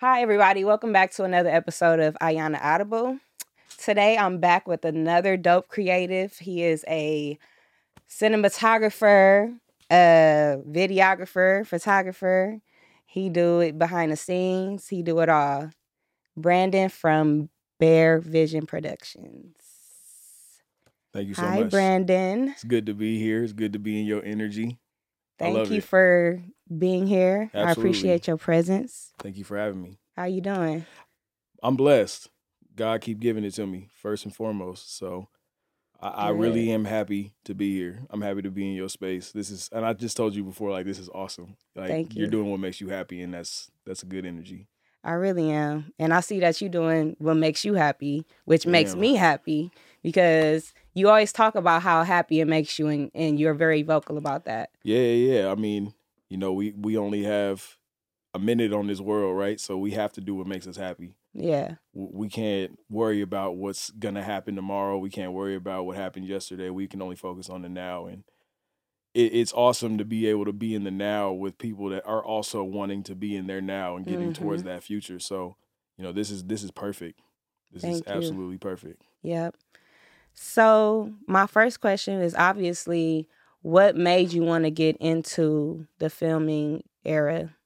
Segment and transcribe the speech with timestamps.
[0.00, 0.62] Hi, everybody.
[0.62, 3.18] Welcome back to another episode of Ayana Audible.
[3.78, 6.36] Today, I'm back with another dope creative.
[6.36, 7.38] He is a
[8.06, 9.58] cinematographer,
[9.90, 12.60] a videographer, photographer.
[13.06, 14.86] He do it behind the scenes.
[14.86, 15.70] He do it all.
[16.36, 17.48] Brandon from
[17.80, 19.56] Bear Vision Productions.
[21.14, 21.70] Thank you so Hi, much.
[21.70, 22.48] Brandon.
[22.50, 23.42] It's good to be here.
[23.42, 24.78] It's good to be in your energy.
[25.38, 25.84] Thank you it.
[25.84, 26.42] for
[26.76, 27.50] being here.
[27.54, 29.12] I appreciate your presence.
[29.18, 29.98] Thank you for having me.
[30.16, 30.86] How you doing?
[31.62, 32.30] I'm blessed.
[32.74, 34.96] God keep giving it to me first and foremost.
[34.96, 35.28] So
[36.00, 38.02] I, I really am happy to be here.
[38.10, 39.32] I'm happy to be in your space.
[39.32, 41.56] This is, and I just told you before, like this is awesome.
[41.74, 42.20] Like Thank you.
[42.20, 44.68] you're doing what makes you happy, and that's that's a good energy.
[45.02, 45.92] I really am.
[45.98, 49.70] And I see that you doing what makes you happy, which makes me happy
[50.02, 54.18] because you always talk about how happy it makes you and, and you're very vocal
[54.18, 54.70] about that.
[54.82, 55.50] Yeah, yeah.
[55.52, 55.94] I mean,
[56.28, 57.76] you know, we we only have
[58.34, 59.60] a minute on this world, right?
[59.60, 61.14] So we have to do what makes us happy.
[61.34, 61.76] Yeah.
[61.92, 64.98] we can't worry about what's gonna happen tomorrow.
[64.98, 66.70] We can't worry about what happened yesterday.
[66.70, 68.24] We can only focus on the now, and
[69.14, 72.24] it, it's awesome to be able to be in the now with people that are
[72.24, 74.66] also wanting to be in their now and getting towards Mhm.
[74.66, 75.18] that future.
[75.18, 75.56] So,
[75.98, 77.20] you know, this is this is perfect.
[77.72, 78.12] This is Thank you.
[78.12, 79.02] absolutely perfect.
[79.22, 79.56] Yep.
[80.36, 83.26] So my first question is obviously
[83.62, 87.56] what made you want to get into the filming era,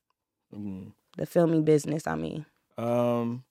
[0.54, 0.92] Mhm.
[1.16, 2.46] the filming business, I mean.
[2.78, 3.44] Um,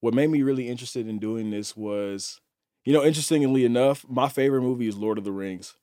[0.00, 2.40] what made me really interested in doing this was,
[2.84, 5.74] you know, interestingly enough, my favorite movie is Lord of the Rings.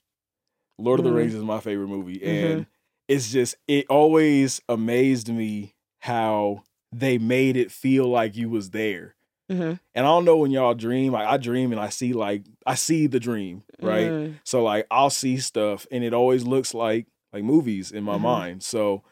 [0.78, 1.16] Lord of the Mhm.
[1.16, 2.26] Rings is my favorite movie, Mhm.
[2.28, 2.66] and
[3.08, 9.16] it's just it always amazed me how they made it feel like you was there.
[9.50, 9.80] Mhm.
[9.94, 12.76] And I don't know when y'all dream, like I dream and I see like I
[12.76, 14.08] see the dream, right?
[14.12, 14.36] Mhm.
[14.44, 18.22] So like I'll see stuff and it always looks like like movies in my Mhm.
[18.22, 18.64] mind.
[18.64, 19.04] So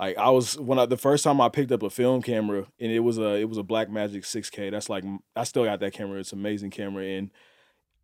[0.00, 2.90] like I was when I the first time I picked up a film camera and
[2.92, 4.70] it was a it was a Blackmagic 6K.
[4.70, 6.20] That's like I still got that camera.
[6.20, 7.30] It's an amazing camera and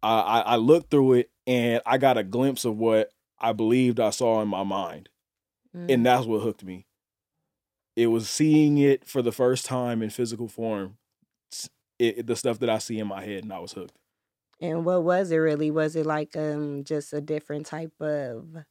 [0.03, 3.99] I I, I looked through it and I got a glimpse of what I believed
[3.99, 5.09] I saw in my mind.
[5.75, 6.87] And that's what hooked me.
[7.97, 10.99] It was seeing it for the first time in physical form.
[12.03, 13.95] S- It, the stuff that I see in my head and I was hooked.
[14.61, 15.71] And what was it really?
[15.71, 18.65] Was it like um just a different type of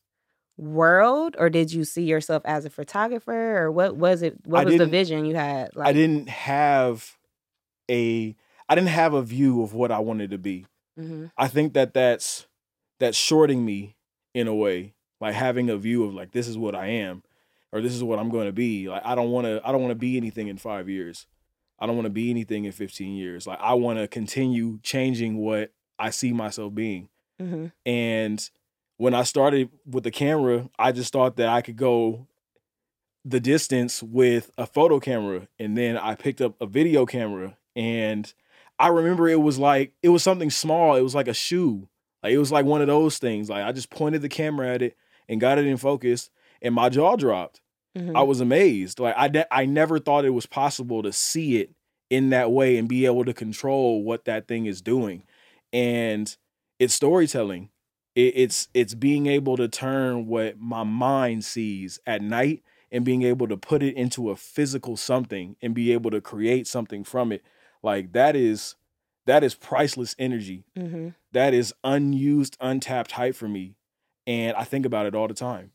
[0.58, 4.66] world or did you see yourself as a photographer or what was it what I
[4.66, 7.18] was the vision you had like I didn't have
[7.90, 8.36] a
[8.70, 10.66] I didn't have a view of what I wanted to be.
[11.00, 11.32] Mhm.
[11.38, 12.48] I think that that's
[13.00, 13.96] that's shorting me
[14.34, 17.24] in a way, like having a view of like this is what I am
[17.72, 18.88] or this is what I'm going to be.
[18.88, 21.26] Like I don't want to I don't want to be anything in 5 years.
[21.82, 23.48] I don't want to be anything in 15 years.
[23.48, 27.10] Like I want to continue changing what I see myself being.
[27.42, 27.72] Mhm.
[27.86, 28.50] And
[28.98, 32.28] when I started with the camera, I just thought that I could go
[33.26, 35.48] the distance with a photo camera.
[35.60, 37.58] And then I picked up a video camera.
[37.76, 38.32] And
[38.78, 40.96] I remember it was like, it was something small.
[40.96, 41.88] It was like a shoe.
[42.24, 43.50] Like it was like one of those things.
[43.50, 44.96] Like I just pointed the camera at it
[45.28, 46.30] and got it in focus.
[46.62, 47.61] And my jaw dropped.
[47.98, 48.16] Mhm.
[48.16, 49.00] I was amazed.
[49.00, 51.72] Like I, ne- I never thought it was possible to see it
[52.10, 55.24] in that way and be able to control what that thing is doing.
[55.74, 56.36] And
[56.80, 57.70] it's storytelling.
[58.16, 63.24] It, it's it's being able to turn what my mind sees at night and being
[63.24, 67.32] able to put it into a physical something and be able to create something from
[67.32, 67.42] it.
[67.84, 68.76] Like that is
[69.26, 70.66] that is priceless energy.
[70.78, 71.14] Mhm.
[71.32, 73.76] That is unused, untapped hype for me.
[74.28, 75.72] And I think about it all the time.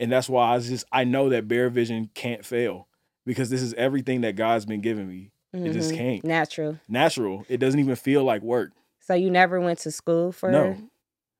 [0.00, 2.88] And that's why I just I know that Bear Vision can't fail
[3.26, 5.30] because this is everything that God's been giving me.
[5.52, 5.96] It just Mhm.
[5.96, 6.24] can't.
[6.24, 7.44] natural Natural.
[7.48, 8.72] It doesn't even feel like work.
[9.00, 10.76] so you never went to school for No.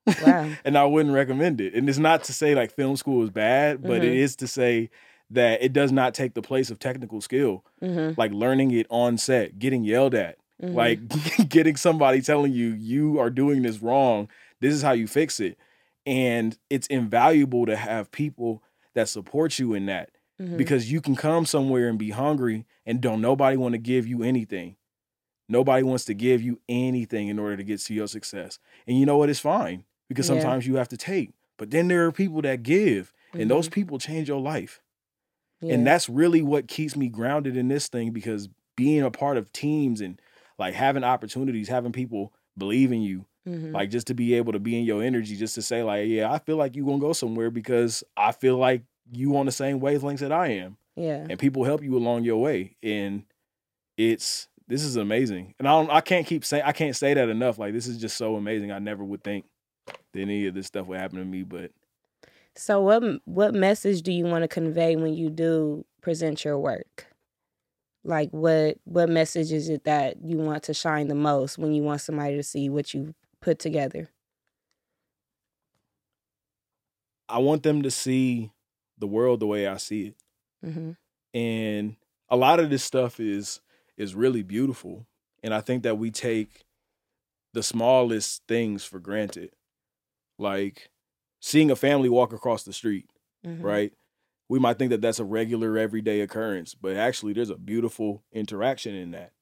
[0.24, 1.74] wow and I wouldn't recommend it.
[1.74, 4.16] And it's not to say like film school is bad, but it Mhm.
[4.16, 4.90] is to say
[5.30, 7.64] that it does not take the place of technical skill.
[7.80, 8.16] Mhm.
[8.18, 10.74] Like learning it on set, getting yelled at, Mhm.
[10.74, 11.00] like
[11.48, 14.28] getting somebody telling you you are doing this wrong.
[14.60, 15.56] This is how you fix it.
[16.06, 18.62] And it's invaluable to have people
[18.94, 20.56] that support you in that Mhm.
[20.56, 24.22] because you can come somewhere and be hungry and don't nobody want to give you
[24.22, 24.76] anything.
[25.48, 28.58] Nobody wants to give you anything in order to get to your success.
[28.86, 29.28] And you know what?
[29.30, 30.34] It's fine because Yeah.
[30.36, 31.32] sometimes you have to take.
[31.58, 33.72] But then there are people that give, and those Mhm.
[33.72, 34.80] people change your life.
[35.60, 35.74] yeah.
[35.74, 39.52] And that's really what keeps me grounded in this thing because being a part of
[39.52, 40.18] teams and
[40.58, 43.72] like having opportunities, having people believe in you, Mhm.
[43.72, 46.30] like just to be able to be in your energy, just to say, like, yeah,
[46.30, 48.82] I feel like you're gonna go somewhere because I feel like
[49.12, 50.76] you on the same wavelengths that I am.
[50.96, 52.76] yeah And people help you along your way.
[52.82, 53.24] And
[53.96, 55.54] it's this is amazing.
[55.58, 57.58] And I don't I can't keep saying I can't say that enough.
[57.58, 58.70] Like this is just so amazing.
[58.72, 59.46] I never would think
[59.86, 61.72] that any of this stuff would happen to me, but
[62.54, 67.06] so what what message do you want to convey when you do present your work
[68.04, 71.82] Like what what message is it that you want to shine the most when you
[71.82, 74.10] want somebody to see what you put together?
[77.28, 78.50] I want them to see
[78.98, 80.16] the world the way I see it.
[80.62, 80.92] hmm
[81.32, 81.96] And
[82.28, 83.60] a lot of this stuff is
[83.96, 85.06] is really beautiful.
[85.42, 86.64] And I think that we take
[87.52, 89.50] the smallest things for granted.
[90.38, 90.90] Like
[91.40, 93.10] seeing a family walk across the street,
[93.44, 93.92] hmm right?
[94.48, 98.94] We might think that that's a regular everyday occurrence, but actually there's a beautiful interaction
[98.94, 99.32] in that.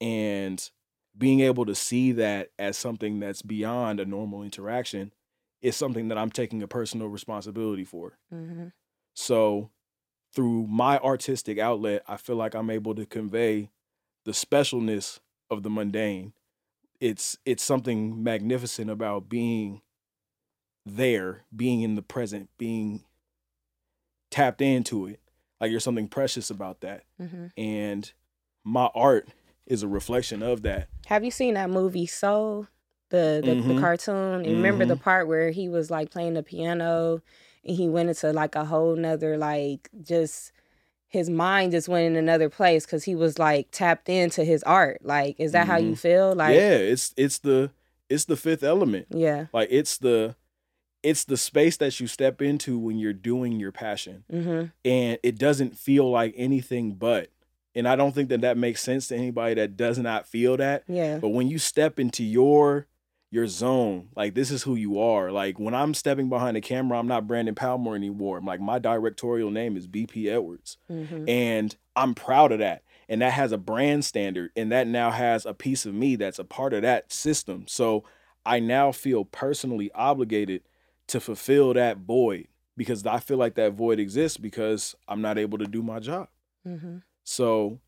[0.00, 0.70] And
[1.18, 5.12] being able to see that as something that's beyond a normal interaction
[5.60, 8.18] is something that I'm taking a personal responsibility for.
[8.30, 8.68] hmm
[9.14, 9.70] So
[10.34, 13.70] through my artistic outlet, I feel like I'm able to convey
[14.24, 15.18] the specialness
[15.50, 16.34] of the mundane.
[17.00, 19.82] It's it's something magnificent about being
[20.86, 23.04] there, being in the present, being
[24.30, 25.20] tapped into it.
[25.60, 27.04] Like there's something precious about that.
[27.18, 28.12] hmm And
[28.64, 29.28] my art
[29.68, 30.88] is a reflection of that.
[31.06, 32.66] Have you seen that movie Soul?
[33.10, 33.80] The the, the Mhm.
[33.80, 34.44] cartoon.
[34.44, 35.00] And remember the Mhm.
[35.00, 37.22] part where he was like playing the piano
[37.64, 40.52] and he went into like a whole nother like just
[41.06, 44.98] his mind just went in another place because he was like tapped into his art.
[45.02, 46.34] Like, is that how you feel?
[46.34, 47.70] Like yeah, it's it's the
[48.10, 49.06] it's the fifth element.
[49.10, 49.46] yeah.
[49.54, 50.34] Like it's the
[51.02, 54.24] it's the space that you step into when you're doing your passion.
[54.30, 57.30] hmm and it doesn't feel like anything but.
[57.74, 60.84] And I don't think that that makes sense to anybody that does not feel that.
[60.88, 61.18] Yeah.
[61.18, 62.86] But when you step into your
[63.30, 65.30] your zone, like this is who you are.
[65.30, 68.38] Like when I'm stepping behind the camera, I'm not Brandon Palmer anymore.
[68.38, 72.82] I'm like my directorial name is BP Edwards, hmm and I'm proud of that.
[73.10, 76.38] And that has a brand standard, and that now has a piece of me that's
[76.38, 77.64] a part of that system.
[77.68, 78.04] So
[78.46, 80.62] I now feel personally obligated
[81.08, 82.48] to fulfill that void
[82.78, 86.28] because I feel like that void exists because I'm not able to do my job.
[86.64, 87.78] hmm So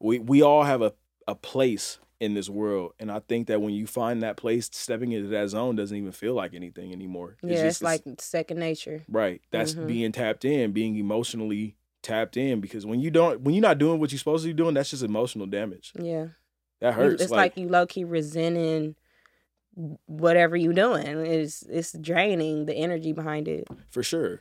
[0.00, 0.94] we we all have a,
[1.28, 2.92] a place in this world.
[2.98, 6.12] And I think that when you find that place, stepping into that zone doesn't even
[6.12, 7.36] feel like anything anymore.
[7.42, 9.04] Yeah, it's, just like second nature.
[9.06, 9.42] right.
[9.50, 9.86] That's Mhm.
[9.86, 12.62] being tapped in, being emotionally tapped in.
[12.62, 14.90] Because when you don't when you're not doing what you're supposed to be doing, that's
[14.90, 15.92] just emotional damage.
[16.00, 16.28] Yeah.
[16.80, 17.22] That hurts.
[17.22, 18.96] It's like, you low key resenting
[20.06, 21.06] whatever you're doing.
[21.06, 23.68] It's it's draining the energy behind it.
[23.90, 24.40] for sure.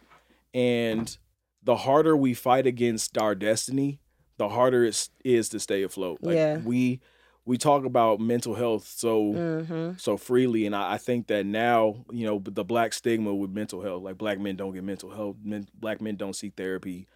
[0.54, 1.18] And
[1.62, 4.00] the harder we fight against our destiny,
[4.38, 6.20] the harder it is to stay afloat.
[6.22, 6.62] Like Yeah.
[6.64, 7.00] we
[7.46, 12.06] we talk about mental health so hmm so freely, and I, I think that now
[12.12, 15.38] you know the black stigma with mental health, like black men don't get mental health,
[15.44, 17.08] men, black men don't seek therapy.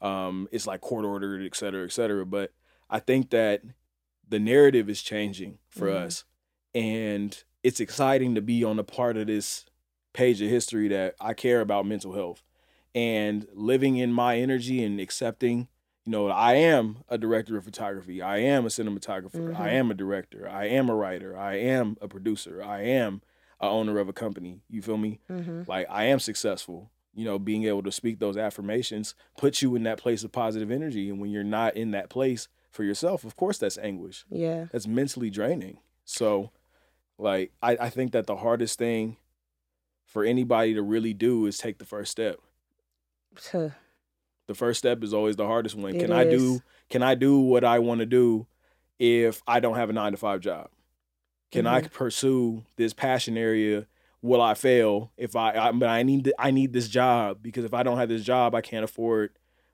[0.00, 2.24] Um, it's like court ordered, et cetera, et cetera.
[2.24, 2.52] But
[2.88, 3.62] I think that
[4.28, 6.04] the narrative is changing for Mhm.
[6.06, 6.24] us,
[6.74, 9.64] and it's exciting to be on a part of this
[10.12, 12.42] page of history that I care about mental health
[12.94, 15.68] and living in my energy and accepting.
[16.08, 18.22] You know, I am a director of photography.
[18.22, 19.54] I am a cinematographer.
[19.54, 19.72] I Mhm.
[19.72, 20.48] am a director.
[20.48, 21.36] I am a writer.
[21.36, 22.62] I am a producer.
[22.62, 23.20] I am
[23.60, 24.62] a owner of a company.
[24.70, 25.20] You feel me?
[25.26, 26.90] hmm Like I am successful.
[27.12, 30.70] You know, being able to speak those affirmations puts you in that place of positive
[30.70, 31.10] energy.
[31.10, 34.24] And when you're not in that place for yourself, of course that's anguish.
[34.30, 34.68] Yeah.
[34.72, 35.76] That's mentally draining.
[36.06, 36.52] So
[37.18, 39.18] like I, I think that the hardest thing
[40.06, 42.38] for anybody to really do is take the first step.
[44.48, 45.92] The first step is always the hardest one.
[45.94, 48.46] It can I do can I do what I want to do
[48.98, 50.70] if I don't have a 9 to 5 job?
[51.52, 51.92] Can I Mhm.
[51.92, 53.86] pursue this passion area?
[54.22, 57.72] Will I fail if I, I but I need I need this job because if
[57.74, 59.30] I don't have this job, I can't afford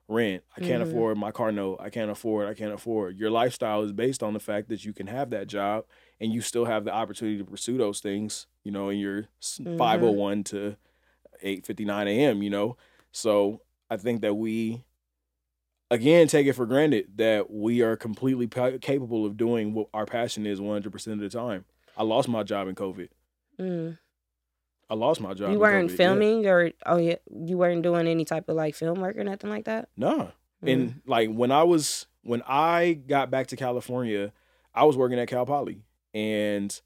[0.07, 0.43] rent.
[0.55, 0.87] I can't Mhm.
[0.87, 1.77] afford my car note.
[1.81, 2.47] I can't afford.
[2.47, 3.17] I can't afford.
[3.17, 5.85] Your lifestyle is based on the fact that you can have that job
[6.21, 9.77] and you still have the opportunity to pursue those things, you know, in your Mhm.
[9.79, 10.77] 501 to
[11.41, 12.77] 8:59 a.m., you know.
[13.11, 14.83] So, I think that we
[15.91, 20.05] again take it for granted that we are completely pa- capable of doing what our
[20.05, 21.65] passion is 100% of the time.
[21.97, 23.09] I lost my job in COVID.
[23.59, 23.97] Mm.
[24.89, 25.51] I lost my job.
[25.51, 25.97] You weren't COVID, yeah.
[25.97, 29.49] filming or oh yeah, you weren't doing any type of like film work or nothing
[29.49, 29.89] like that.
[29.97, 30.27] Nah.
[30.63, 30.73] Mm.
[30.73, 34.31] And like when I was when I got back to California,
[34.73, 36.79] I was working at Cal Poly and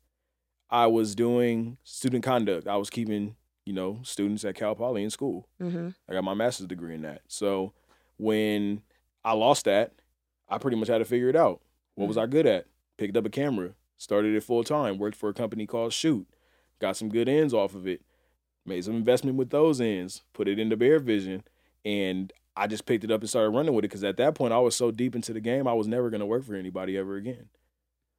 [0.69, 2.67] I was doing student conduct.
[2.67, 3.35] I was keeping,
[3.65, 5.47] you know, students at Cal Poly in school.
[5.59, 7.21] hmm I got my master's degree in that.
[7.27, 7.73] So
[8.17, 8.81] when
[9.23, 9.93] I lost that,
[10.47, 11.61] I pretty much had to figure it out.
[11.95, 12.65] What was I good at?
[12.97, 16.27] Picked up a camera, started it full time, worked for a company called Shoot,
[16.79, 18.01] got some good ends off of it,
[18.65, 21.43] made some investment with those ends, put it into Bear Vision,
[21.85, 24.53] and I just picked it up and started running with it because at that point
[24.53, 27.15] I was so deep into the game, I was never gonna work for anybody ever
[27.15, 27.49] again.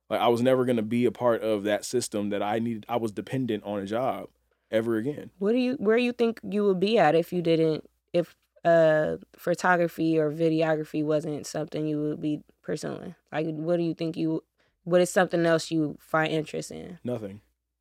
[0.09, 2.87] Like I was never gonna be a part of that system that I needed.
[2.88, 4.28] I was dependent on a job
[4.71, 5.31] ever again.
[5.39, 8.35] What do you where you think you would be at if you didn't if
[8.65, 13.15] uh photography or videography wasn't something you would be pursuing?
[13.33, 14.43] Like what do you think you
[14.85, 16.99] what is something else you find interest in?
[17.05, 17.41] Nothing.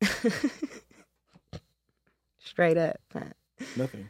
[2.38, 2.96] Straight up.
[3.76, 4.08] Nothing.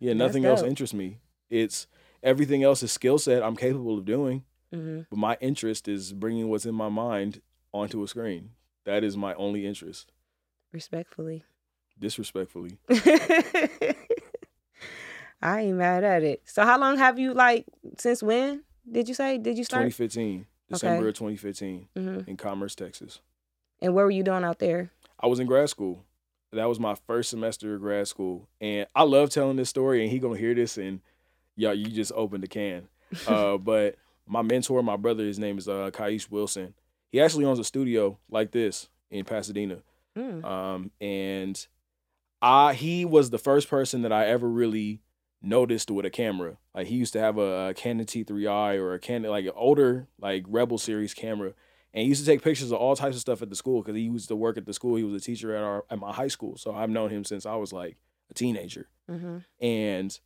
[0.00, 1.18] Yeah, nothing else interests me.
[1.50, 1.86] It's
[2.22, 6.48] everything else is skill set I'm capable of doing, hmm but my interest is bringing
[6.48, 7.40] what's in my mind
[7.72, 8.50] onto a screen.
[8.84, 10.12] That is my only interest.
[10.74, 11.44] Respectfully.
[12.00, 12.76] Disrespectfully,
[15.40, 16.42] I ain't mad at it.
[16.44, 17.66] So how long have you like
[17.98, 19.82] since when did you say did you start?
[19.84, 21.08] 2015, December Okay.
[21.10, 23.20] of 2015, hmm in Commerce, Texas.
[23.80, 24.90] And what were you doing out there?
[25.20, 26.04] I was in grad school.
[26.52, 30.02] That was my first semester of grad school, and I love telling this story.
[30.02, 31.00] And he gonna hear this, and
[31.54, 32.88] y'all, you just opened the can.
[33.28, 33.94] Uh, but
[34.26, 36.74] my mentor, my brother, his name is uh, Kaish Wilson.
[37.12, 39.78] He actually owns a studio like this in Pasadena.
[40.16, 40.44] Mm.
[40.44, 41.66] Um, and
[42.42, 45.00] I he was the first person that I ever really
[45.42, 46.58] noticed with a camera.
[46.74, 50.08] Like he used to have a, a Canon T3i or a Canon like an older
[50.20, 51.52] like Rebel series camera,
[51.92, 53.96] and he used to take pictures of all types of stuff at the school because
[53.96, 54.96] he used to work at the school.
[54.96, 57.46] He was a teacher at our at my high school, so I've known him since
[57.46, 57.96] I was like
[58.30, 60.18] a teenager hmm and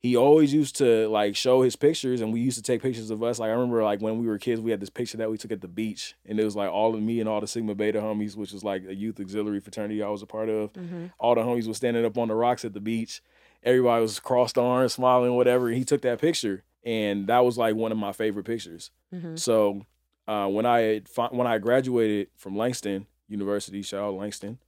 [0.00, 3.22] he always used to like show his pictures and we used to take pictures of
[3.22, 3.38] us.
[3.38, 5.52] Like i remember like when we were kids we had this picture that we took
[5.52, 8.00] at the beach and it was like all of me and all the sigma beta
[8.00, 10.72] homies which was like a youth auxiliary fraternity i was a part of.
[10.74, 13.22] Hmm all the homies were standing up on the rocks at the beach.
[13.62, 15.68] Everybody was crossed arms smiling whatever.
[15.68, 18.90] And he took that picture and that was like one of my favorite pictures.
[19.12, 19.82] Hmm so
[20.28, 24.58] uh, when I when I graduated from Langston University, shout out Langston,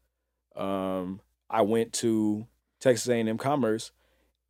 [0.57, 2.47] um, I went to
[2.81, 3.93] Texas A&M Commerce,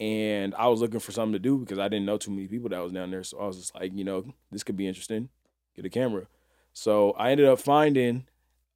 [0.01, 2.69] and I was looking for something to do because I didn't know too many people
[2.71, 3.23] that was down there.
[3.25, 5.29] So I was just like, you know, this could be interesting.
[5.77, 6.27] Get a camera.
[6.73, 8.27] So I ended up finding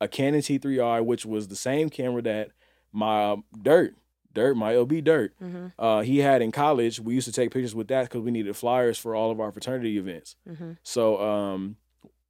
[0.00, 2.50] a Canon T3i, which was the same camera that
[2.92, 3.94] my um, Dirt,
[4.35, 7.00] Dirt, my LB Dirt, hmm uh, he had in college.
[7.00, 9.50] We used to take pictures with that because we needed flyers for all of our
[9.52, 10.37] fraternity events.
[10.46, 11.76] hmm So, um,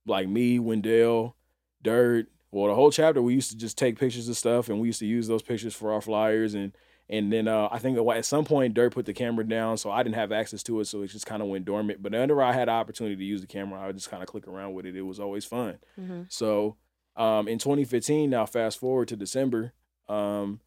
[0.07, 1.37] like me, Wendell,
[1.83, 4.87] Dirt, well, the whole chapter, we used to just take pictures of stuff, and we
[4.89, 6.73] used to use those pictures for our flyers, and
[7.09, 10.03] and then uh, I think at some point Dirt put the camera down, so I
[10.03, 12.03] didn't have access to it, so it just kind of went dormant.
[12.03, 14.29] But whenever I had the opportunity to use the camera, I would just kind of
[14.29, 14.97] click around with it.
[14.97, 15.79] It was always fun.
[15.95, 16.77] hmm So,
[17.17, 19.73] um, in 2015, now fast forward to December,
[20.09, 20.61] um,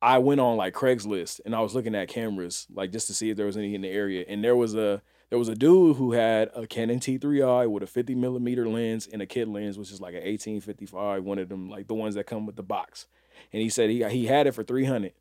[0.00, 3.30] I went on like Craigslist and I was looking at cameras like just to see
[3.30, 5.96] if there was any in the area, and there was a there was a dude
[5.96, 9.92] who had a Canon T3i with a 50 millimeter lens and a kit lens, which
[9.92, 13.06] is like an 1855, one of them like the ones that come with the box.
[13.52, 15.12] And he said he he had it for 300,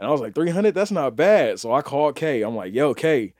[0.00, 1.60] and I was like 300, that's not bad.
[1.60, 2.42] So I called K.
[2.42, 3.34] I'm like, yo, K,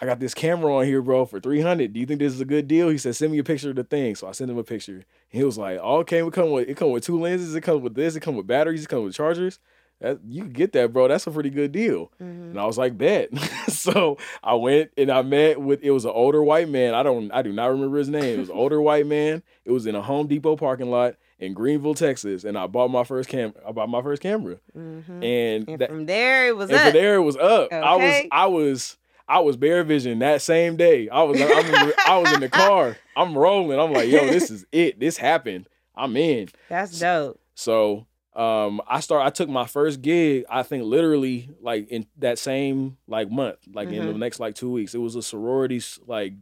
[0.00, 1.92] I got this camera on here, bro, for 300.
[1.92, 2.88] Do you think this is a good deal?
[2.88, 4.14] He said, send me a picture of the thing.
[4.16, 4.94] So I sent him a picture.
[4.94, 7.54] And he was like, oh, okay, it come with it come with two lenses.
[7.54, 8.16] It comes with this.
[8.16, 8.84] It comes with batteries.
[8.84, 9.58] It comes with chargers.
[10.00, 11.08] That, you can get that, bro.
[11.08, 12.10] That's a pretty good deal.
[12.18, 13.28] hmm And I was like, bet.
[13.68, 16.94] so I went and I met with it was an older white man.
[16.94, 18.36] I don't I do not remember his name.
[18.36, 19.42] It was an older white man.
[19.64, 22.44] It was in a Home Depot parking lot in Greenville, Texas.
[22.44, 24.58] And I bought my first cam I bought my first camera.
[24.72, 26.84] hmm And, And that, from there, it was and up.
[26.84, 27.72] from there it was up.
[27.72, 28.96] I was I was
[29.28, 31.08] I was Bear Vision that same day.
[31.08, 32.96] I was I, remember, I was in the car.
[33.16, 33.78] I'm rolling.
[33.78, 34.98] I'm like, yo, this is it.
[35.00, 35.68] This happened.
[35.94, 36.48] I'm in.
[36.68, 37.40] That's dope.
[37.54, 42.38] So um I start I took my first gig, I think literally like in that
[42.38, 44.94] same like month, like in the next like two weeks.
[44.94, 46.34] It was a sorority's like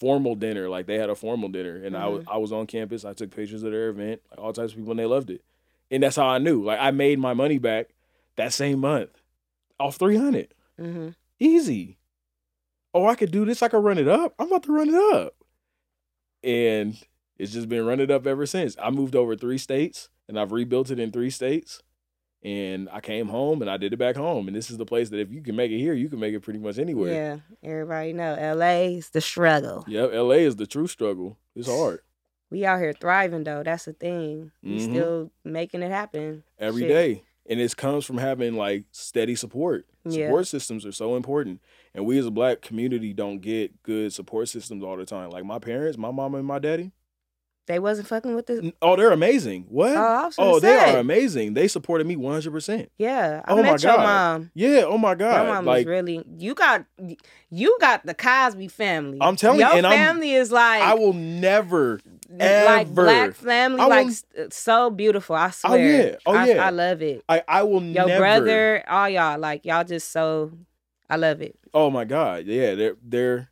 [0.00, 0.68] formal dinner.
[0.68, 3.04] Like they had a formal dinner and I was I was on campus.
[3.04, 5.42] I took pictures of their event, like all types of people and they loved it.
[5.90, 6.62] And that's how I knew.
[6.64, 7.88] Like I made my money back
[8.36, 9.10] that same month
[9.80, 10.54] off 300.
[10.78, 11.98] hmm Easy.
[12.94, 13.62] Oh, I could do this.
[13.62, 14.34] I could run it up.
[14.38, 15.34] I'm about to run it up.
[16.42, 16.96] And
[17.38, 18.76] it's just been running up ever since.
[18.82, 21.82] I moved over three states and I've rebuilt it in three states.
[22.46, 24.46] And I came home and I did it back home.
[24.46, 26.32] And this is the place that if you can make it here, you can make
[26.32, 27.12] it pretty much anywhere.
[27.12, 27.38] Yeah,
[27.68, 29.84] everybody know LA is the struggle.
[29.88, 30.12] Yep.
[30.12, 31.38] LA is the true struggle.
[31.56, 32.02] It's hard
[32.48, 33.64] We out here thriving though.
[33.64, 34.52] That's the thing.
[34.62, 34.90] We Mhm.
[34.92, 36.44] still making it happen.
[36.56, 36.88] every Shit.
[36.88, 39.86] day, And it comes from having like steady support.
[40.04, 40.26] Yeah.
[40.28, 41.60] Support systems are so important.
[41.94, 45.30] And we as a black community don't get good support systems all the time.
[45.30, 46.92] Like my parents, my mama and my daddy,
[47.66, 48.64] They wasn't fucking with this.
[48.80, 49.66] Oh, they're amazing.
[49.68, 49.96] What?
[49.96, 50.94] Oh, I was gonna oh, they say.
[50.94, 51.54] are amazing.
[51.54, 52.88] They supported me 100%.
[52.96, 53.98] Yeah, I Oh my your God.
[54.04, 54.50] mom.
[54.54, 55.46] Yeah, oh my Your god.
[55.48, 56.22] mom like was really.
[56.38, 56.84] You got,
[57.50, 59.18] you got the Cosby family.
[59.20, 61.98] I'm telling you, your and I'm- family is like, I will never
[62.30, 64.08] like ever- black family, will- like
[64.38, 65.34] uh, so beautiful.
[65.34, 65.72] I swear.
[65.72, 66.16] Oh, yeah.
[66.24, 66.66] Oh, I, yeah.
[66.66, 67.24] I love it.
[67.28, 70.52] I I will never Your never brother, all y'all, like y'all, just so.
[71.10, 71.56] I love it.
[71.74, 72.46] Oh my god.
[72.46, 73.48] Yeah, they're they're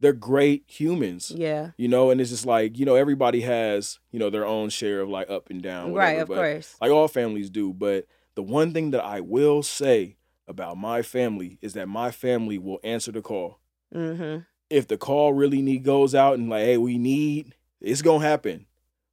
[0.00, 1.32] they're great humans.
[1.34, 1.70] Yeah.
[1.76, 5.00] You know, and it's just like, you know, everybody has, you know, their own share
[5.00, 6.18] of like up and down right.
[6.18, 6.76] Of course.
[6.80, 11.58] like all families do, but the one thing that I will say about my family
[11.60, 13.58] is that my family will answer the call.
[13.94, 14.42] Mm-hmm.
[14.70, 18.66] If the call really need goes out and like, hey, we need, it's gonna happen.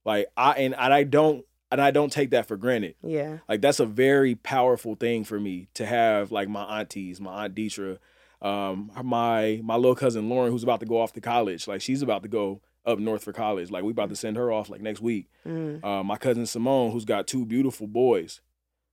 [0.04, 2.96] Like I and, and I don't and I don't take that for granted.
[3.02, 3.40] Yeah.
[3.50, 7.56] Like that's a very powerful thing for me to have like my aunties, my aunt
[7.56, 7.98] Deetra,
[8.42, 11.68] um, my my little cousin Lauren, who's about to go off to college.
[11.68, 13.72] Like she's about to go up north for college.
[13.72, 15.28] Like we about to send her off like next week.
[15.46, 15.84] Mm.
[15.84, 18.42] Uh, my cousin Simone, who's got two beautiful boys,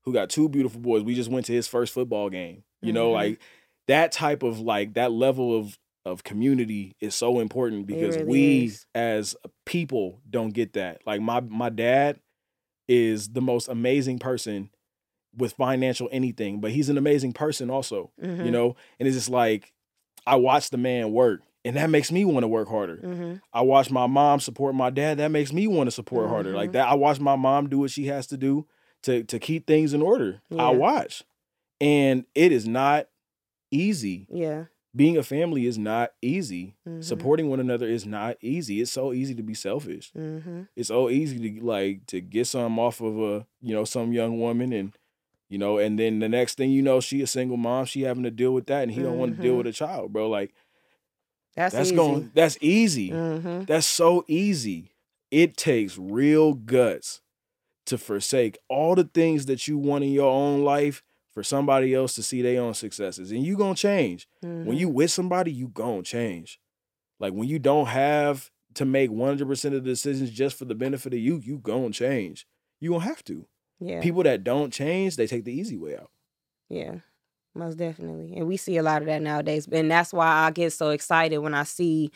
[0.04, 1.02] who got two beautiful boys.
[1.02, 2.64] We just went to his first football game.
[2.80, 3.14] You know, Mhm.
[3.14, 3.40] like
[3.88, 8.64] that type of like that level of of community is so important because really we
[8.64, 8.86] is.
[8.94, 11.00] as people don't get that.
[11.06, 12.18] Like my my dad
[12.88, 14.70] is the most amazing person
[15.36, 18.10] with financial anything, but he's an amazing person also.
[18.20, 18.50] You Mhm.
[18.50, 19.72] know, and it's just like
[20.26, 22.96] I watch the man work, and that makes me want to work harder.
[22.98, 23.34] Mm-hmm.
[23.52, 25.18] I watch my mom support my dad.
[25.18, 26.52] That makes me want to support harder.
[26.54, 26.74] Like Mhm.
[26.74, 28.66] that, I watch my mom do what she has to do
[29.02, 30.40] to to keep things in order.
[30.50, 30.62] Yeah.
[30.66, 31.24] I watch,
[31.80, 33.08] and it is not
[33.70, 34.26] easy.
[34.30, 34.64] Yeah.
[34.94, 36.74] Being a family is not easy.
[36.86, 37.02] Mhm.
[37.02, 38.82] Supporting one another is not easy.
[38.82, 40.12] It's so easy to be selfish.
[40.12, 40.62] Mm-hmm.
[40.76, 44.38] It's so easy to like to get some off of a you know some young
[44.38, 44.92] woman and
[45.52, 48.22] you know and then the next thing you know she a single mom she having
[48.22, 50.52] to deal with that and he don't want to deal with a child bro like
[51.54, 51.96] That's, that's easy.
[51.96, 53.64] going that's easy Mm-hmm.
[53.64, 54.88] that's so easy.
[55.30, 57.20] It takes real guts
[57.86, 62.14] to forsake all the things that you want in your own life for somebody else
[62.16, 63.30] to see their own successes.
[63.32, 64.28] And you gonna change.
[64.44, 64.66] Mm-hmm.
[64.66, 66.60] When you with somebody, you gonna change.
[67.18, 71.12] Like when you don't have to make 100% of the decisions just for the benefit
[71.14, 72.46] of you, you gonna change.
[72.80, 73.46] You gonna have to.
[73.82, 74.00] Yeah.
[74.00, 76.10] People that don't change, they take the easy way out.
[76.68, 76.96] Yeah,
[77.54, 78.34] most definitely.
[78.36, 79.68] And we see a lot of that nowadays.
[79.70, 82.10] And that's why I get so excited when I see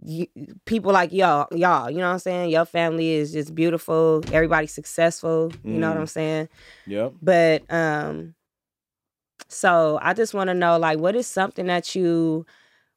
[0.00, 0.26] y
[0.64, 2.50] people like y'all, y'all, you know what I'm saying?
[2.50, 4.22] Your family is just beautiful.
[4.32, 5.52] Everybody's successful.
[5.64, 6.00] You know what Mm.
[6.00, 6.48] I'm saying?
[6.86, 7.12] Yep.
[7.22, 8.34] But um
[9.48, 12.46] so I just want to know like what is something that you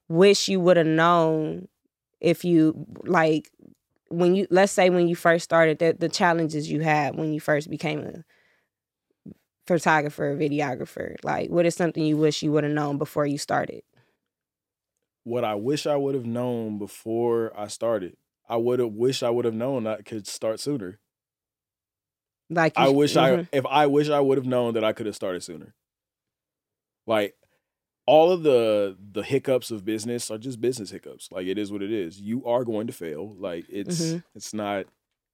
[0.08, 1.68] wish you would have known
[2.22, 3.50] if you like
[4.10, 7.40] when you let's say when you first started the, the challenges you had when you
[7.40, 8.24] first became a
[9.68, 13.82] photographer videographer like what is something you wish you would have known before you started
[15.24, 18.16] What I wish I would have known before I started.
[18.48, 21.00] I would have wish I would have known I could start sooner.
[22.52, 23.42] like you, I wish Mhm.
[23.44, 25.74] I if I wish I would have known that I could have started sooner.
[27.08, 27.36] Like
[28.08, 31.30] all of the the hiccups of business are just business hiccups.
[31.32, 32.20] Like it is what it is.
[32.22, 33.36] You are going to fail.
[33.38, 34.24] Like it's Mhm.
[34.36, 34.86] it's not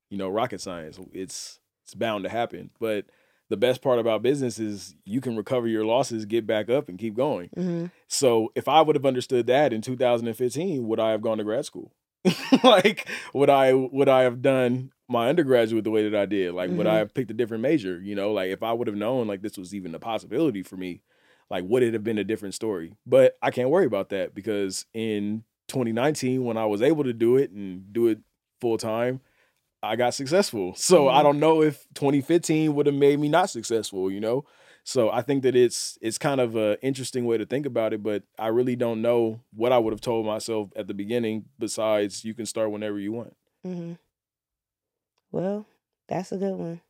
[0.09, 0.99] you know rocket science.
[1.13, 2.69] It's it's bound to happen.
[2.79, 3.05] But
[3.49, 6.97] the best part about business is you can recover your losses, get back up, and
[6.97, 7.49] keep going.
[7.57, 7.91] Mhm.
[8.07, 11.65] So if I would have understood that in 2015, would I have gone to grad
[11.65, 11.91] school?
[12.63, 16.53] like would I would I have done my undergraduate the way that I did?
[16.53, 16.99] Like would I Mhm.
[16.99, 17.99] have picked a different major?
[17.99, 20.77] You know, like if I would have known like this was even a possibility for
[20.77, 21.01] me,
[21.51, 22.95] like would it have been a different story?
[23.05, 27.37] But I can't worry about that because in 2019 when I was able to do
[27.37, 28.19] it and do it
[28.61, 29.21] full time,
[29.83, 30.73] I got successful.
[30.77, 31.23] So I Mhm.
[31.23, 34.45] don't know if 2015 would have made me not successful, you know?
[34.83, 38.01] So I think that it's it's kind of an interesting way to think about it,
[38.03, 42.25] but I really don't know what I would have told myself at the beginning besides
[42.25, 43.35] you can start whenever you want.
[43.65, 43.93] Mm-hmm.
[45.31, 45.65] well
[46.07, 46.81] that's a good one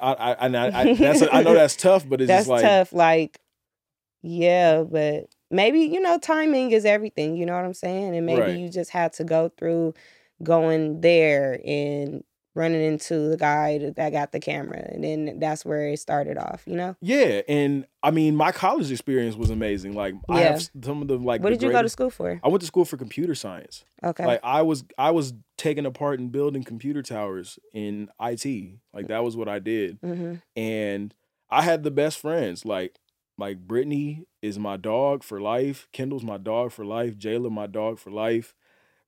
[0.00, 2.92] I I I, I that's I know that's tough, but it's that's just like tough
[2.92, 3.40] like
[4.22, 8.40] yeah but maybe you know timing is everything you know what i'm saying and maybe
[8.40, 8.56] Right.
[8.56, 9.94] you just had to go through
[10.42, 12.22] going there and
[12.54, 16.62] running into the guy that got the camera and then that's where it started off
[16.66, 19.94] you know yeah, and I mean my college experience was amazing.
[19.94, 20.46] Like I Yeah.
[20.52, 22.60] have some of the like what the did you go to school for I went
[22.60, 23.84] to school for computer science.
[24.04, 28.78] okay Like I was I was taking apart and building computer towers in IT.
[28.92, 29.98] Like that was what I did.
[30.02, 31.14] hmm and
[31.50, 32.64] I had the best friends.
[32.64, 32.98] Like
[33.38, 35.88] like Brittany is my dog for life.
[35.92, 37.16] Kendall's my dog for life.
[37.16, 38.54] Jayla my dog for life.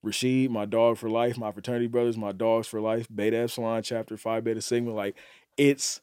[0.05, 1.37] Rashid my dog for life.
[1.39, 3.07] My fraternity brothers my dogs for life.
[3.15, 4.93] Beta Epsilon chapter Phi Beta Sigma.
[4.93, 5.17] Like
[5.57, 6.01] it's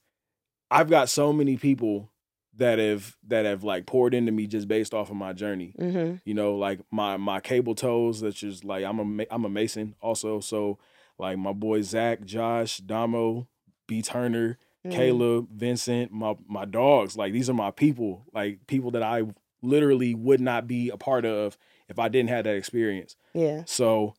[0.70, 2.10] I've got so many people
[2.58, 5.74] that have that have like poured into me just based off of my journey.
[5.80, 8.22] hmm You know, like my my cable tows.
[8.22, 10.40] That's just like I'm a I'm a mason also.
[10.40, 10.78] So
[11.18, 13.48] like my boy Zach, Josh, Damo,
[13.88, 14.98] B Turner, Mm-hmm.
[14.98, 17.16] Caleb, Vincent, my my dogs.
[17.16, 18.26] Like these are my people.
[18.34, 19.22] Like people that I
[19.62, 21.56] literally would not be a part of
[21.92, 23.16] if I didn't have that experience.
[23.34, 24.16] yeah So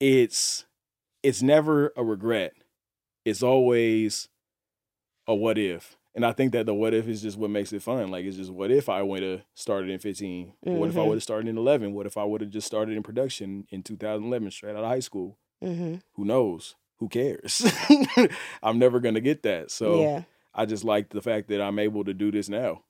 [0.00, 0.64] it's
[1.22, 2.52] it's never a regret.
[3.24, 4.28] It's always
[5.26, 5.96] a what if.
[6.14, 8.10] And I think that the what if is just what makes it fun.
[8.10, 10.52] Like it's just what if I would have started in 15?
[10.60, 11.06] What if I Mhm.
[11.08, 11.92] would have started in 11?
[11.94, 15.00] What if I would have just started in production in 2011 straight out of high
[15.00, 15.38] school?
[15.60, 16.76] hmm Who knows?
[16.98, 17.62] Who cares?
[18.62, 19.70] I'm never going to get that.
[19.70, 20.22] So yeah
[20.54, 22.82] I just like the fact that I'm able to do this now.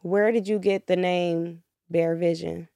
[0.00, 2.68] Where did you get the name Bear Vision?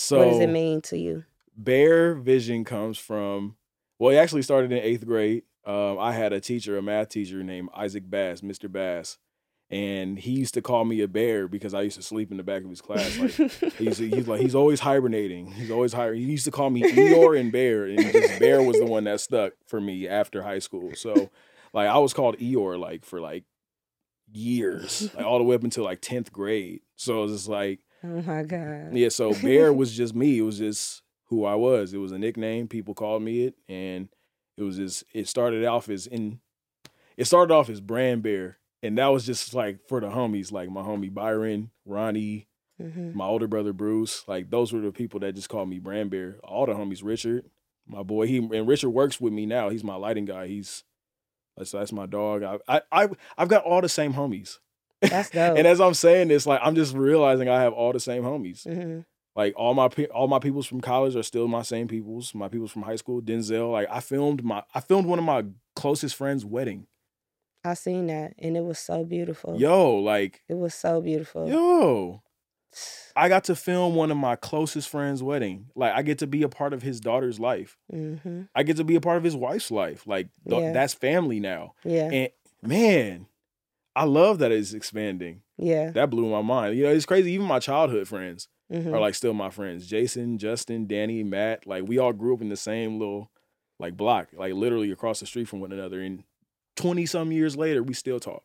[0.00, 1.24] So what does it mean to you?
[1.56, 3.56] Bear Vision comes from
[3.98, 5.42] well, it actually started in eighth grade.
[5.66, 8.72] Um, I had a teacher, a math teacher named Isaac Bass, Mr.
[8.72, 9.18] Bass,
[9.68, 12.42] and he used to call me a bear because I used to sleep in the
[12.42, 13.18] back of his class.
[13.18, 15.52] Like he's he's like he's always hibernating.
[15.52, 16.26] He's always hibernating.
[16.26, 19.20] He used to call me Eeyore and Bear, and just Bear was the one that
[19.20, 20.94] stuck for me after high school.
[20.94, 21.28] So
[21.74, 23.44] like I was called Eeyore like for like
[24.32, 26.80] years, like all the way up until like tenth grade.
[26.96, 29.08] So it was just like oh my god, yeah.
[29.08, 30.38] So Bear was just me.
[30.38, 31.92] It was just who I was.
[31.94, 32.68] It was a nickname.
[32.68, 34.08] People called me it, and
[34.56, 35.04] it was just.
[35.12, 36.40] It started off as in.
[37.16, 40.70] It started off as Brand Bear, and that was just like for the homies, like
[40.70, 42.48] my homie Byron, Ronnie,
[42.80, 43.16] mm-hmm.
[43.16, 44.24] my older brother Bruce.
[44.26, 46.38] Like those were the people that just called me Brand Bear.
[46.42, 47.44] All the homies, Richard,
[47.86, 48.26] my boy.
[48.26, 49.68] He and Richard works with me now.
[49.68, 50.46] He's my lighting guy.
[50.46, 50.84] He's
[51.56, 52.42] that's that's my dog.
[52.42, 54.58] I I, I I've got all the same homies.
[55.02, 55.56] That's dope.
[55.58, 58.66] and as I'm saying this, like I'm just realizing I have all the same homies.
[58.66, 59.00] mm-hmm.
[59.36, 62.34] Like all my pe- all my peoples from college are still my same peoples.
[62.34, 63.70] My peoples from high school, Denzel.
[63.72, 65.44] Like I filmed my I filmed one of my
[65.76, 66.86] closest friends' wedding.
[67.64, 69.58] I seen that, and it was so beautiful.
[69.58, 71.48] Yo, like It was so beautiful.
[71.48, 72.22] yo,
[73.14, 75.66] I got to film one of my closest friends' wedding.
[75.76, 77.76] Like I get to be a part of his daughter's life.
[77.92, 78.42] Mm-hmm.
[78.54, 80.06] I get to be a part of his wife's life.
[80.06, 80.72] Like th- Yeah.
[80.72, 81.74] that's family now.
[81.84, 82.28] Yeah, And
[82.62, 83.26] man,
[84.00, 85.42] I love that it's expanding.
[85.58, 85.90] yeah.
[85.90, 86.76] That blew my mind.
[86.76, 87.32] You know, it's crazy.
[87.32, 88.94] Even my childhood friends Mm-hmm.
[88.94, 89.84] are like still my friends.
[89.88, 91.66] Jason, Justin, Danny, Matt.
[91.66, 93.30] Like we all grew up in the same little
[93.80, 96.00] like block, like literally across the street from one another.
[96.00, 96.22] And
[96.76, 98.44] twenty some years later, we still talk.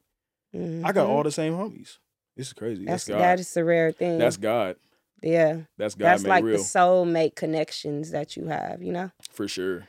[0.53, 1.09] I got Mhm.
[1.09, 1.99] all the same homies.
[2.35, 2.85] This is crazy.
[2.85, 3.19] That's, That's God.
[3.23, 4.17] that is a rare thing.
[4.17, 4.77] That's God.
[5.21, 5.59] yeah.
[5.77, 8.81] That's God That's like real the soulmate connections that you have.
[8.81, 9.87] You know for sure,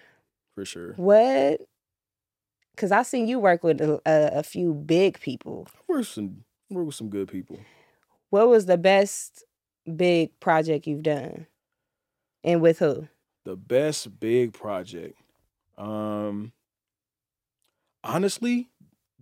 [0.54, 0.92] for sure.
[0.96, 1.62] what?
[2.76, 5.66] Because I seen you work with a, a, a few big people.
[5.88, 7.58] We're some we're with some good people.
[8.30, 9.44] What was the best
[9.96, 11.46] big project you've done,
[12.44, 13.08] and with who?
[13.44, 15.18] The best big project.
[15.78, 16.52] Um
[18.04, 18.68] honestly,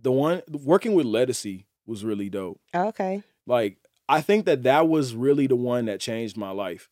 [0.01, 2.59] the one working with Lettucey was really dope.
[2.75, 3.23] Okay.
[3.47, 3.77] Like
[4.09, 6.89] I think that that was really the one that changed my life.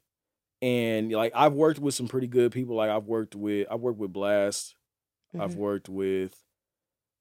[0.62, 2.76] And like I've worked with some pretty good people.
[2.76, 4.76] Like I've worked with I've worked with Blast.
[5.38, 5.58] I've Mhm.
[5.58, 6.43] worked with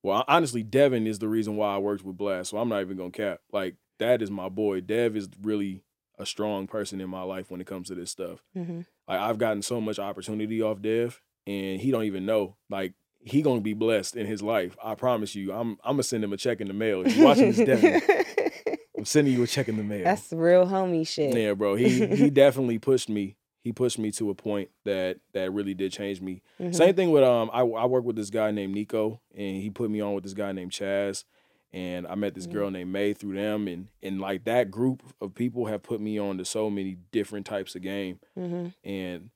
[0.02, 2.50] well, honestly, Devin is the reason why I worked with Blast.
[2.50, 3.40] So I'm not even gonna cap.
[3.52, 4.80] Like that is my boy.
[4.80, 5.82] Dev is really
[6.18, 8.42] a strong person in my life when it comes to this stuff.
[8.56, 8.86] Mhm.
[9.08, 12.56] Like I've gotten so much opportunity off Dev, and he don't even know.
[12.68, 14.76] Like he gonna be blessed in his life.
[14.82, 15.52] I promise you.
[15.52, 17.06] I'm I'm gonna send him a check in the mail.
[17.06, 18.02] If you're watching this, Devin,
[18.98, 20.04] I'm sending you a check in the mail.
[20.04, 21.36] That's real homie shit.
[21.36, 21.74] Yeah, bro.
[21.76, 23.36] He he definitely pushed me.
[23.62, 26.42] He pushed me to a point that that really did change me.
[26.60, 26.74] Mhm.
[26.74, 29.90] Same thing with um I I work with this guy named Nico and he put
[29.90, 31.24] me on with this guy named Chaz
[31.72, 32.52] and I met this Mm.
[32.52, 36.18] girl named May through them and and like that group of people have put me
[36.18, 38.74] on to so many different types of game Mhm.
[38.84, 39.30] and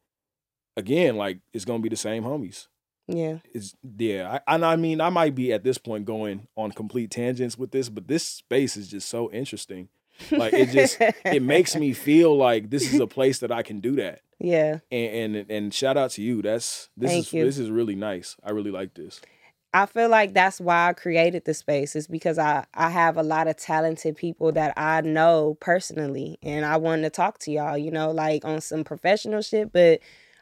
[0.77, 2.67] again like it's going to be the same homies.
[3.09, 3.39] Yeah.
[3.55, 7.11] It's yeah, I, and I mean I might be at this point going on complete
[7.13, 9.89] tangents with this but this space is just so interesting.
[10.31, 13.81] Like, it just- It makes me feel like this is a place that I can
[13.81, 14.21] do that.
[14.39, 14.81] Yeah.
[14.93, 16.43] and and, and shout out to you.
[16.43, 17.45] That's this Thank is you.
[17.45, 18.37] this is really nice.
[18.45, 19.21] I really like this.
[19.75, 23.23] I feel like that's why I created the space is because I I have a
[23.23, 27.79] lot of talented people that I know personally and I wanted to talk to y'all,
[27.79, 30.01] you know, like on some professional shit, but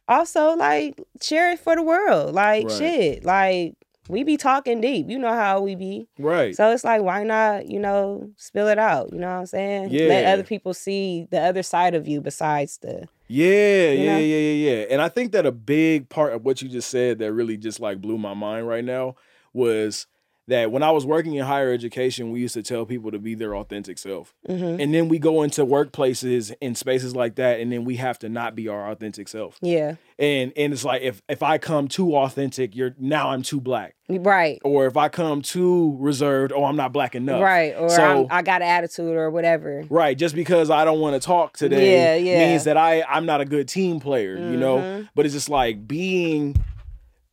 [0.09, 2.35] also like share it for the world.
[2.35, 2.77] Like Right.
[2.79, 3.25] shit.
[3.25, 3.75] Like
[4.09, 5.09] we be talking deep.
[5.09, 6.09] You know how we be.
[6.19, 6.55] Right.
[6.55, 9.13] So it's like why not, you know, spill it out.
[9.13, 9.91] You know what I'm saying?
[9.91, 10.09] Yeah.
[10.09, 14.19] Let other people see the other side of you besides the yeah, you yeah, know?
[14.19, 14.87] yeah, yeah, yeah.
[14.91, 17.81] And I think that a big part of what you just said that really just
[17.81, 19.17] like blew my mind right now
[19.53, 20.07] was
[20.47, 23.35] that when I was working in higher education, we used to tell people to be
[23.35, 24.35] their authentic self.
[24.47, 28.19] hmm And then we go into workplaces and spaces like that and then we have
[28.19, 29.57] to not be our authentic self.
[29.63, 29.95] Yeah.
[30.19, 33.95] And and it's like if if I come too authentic, you're now I'm too black.
[34.09, 34.61] Right.
[34.65, 37.41] Or if I come too reserved, oh I'm not black enough.
[37.41, 37.75] Right.
[37.79, 39.85] Or So- I'm, got an attitude or whatever.
[39.89, 42.49] Right, just because I don't want to talk today Yeah, yeah.
[42.51, 44.77] means that I I'm not a good team player, you know.
[44.77, 45.09] Mhm.
[45.15, 46.55] But it's just like being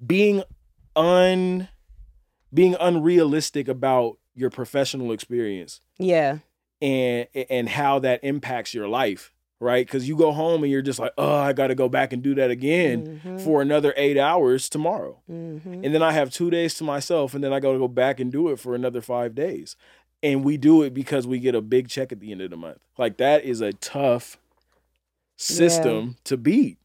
[0.06, 0.44] being
[0.96, 1.68] un
[2.54, 6.40] being unrealistic about your professional experience Yeah.
[6.82, 9.86] and and how that impacts your life, right?
[9.86, 12.24] Because you go home and you're just like, oh, I got to go back and
[12.24, 13.42] do that again Mhm.
[13.42, 15.84] for another eight hours tomorrow, Mhm.
[15.86, 18.20] and then I have two days to myself, and then I got to go back
[18.20, 19.76] and do it for another five days,
[20.24, 22.58] and we do it because we get a big check at the end of the
[22.58, 22.80] month.
[22.98, 24.38] Like that is a tough
[25.38, 26.78] system to beat.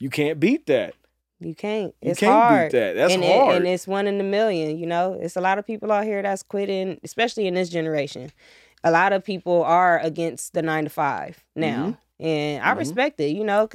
[0.00, 0.94] You can't beat that.
[1.40, 1.94] You can't.
[2.02, 2.72] You It's can't hard.
[2.72, 2.94] that.
[2.96, 3.54] That's and hard.
[3.54, 4.78] It, and it's one in a million.
[4.78, 8.30] You know, it's a lot of people out here that's quitting, especially in this generation.
[8.84, 12.78] A lot of people are against the nine to five now, and I Mhm.
[12.78, 13.34] respect it.
[13.36, 13.68] You know,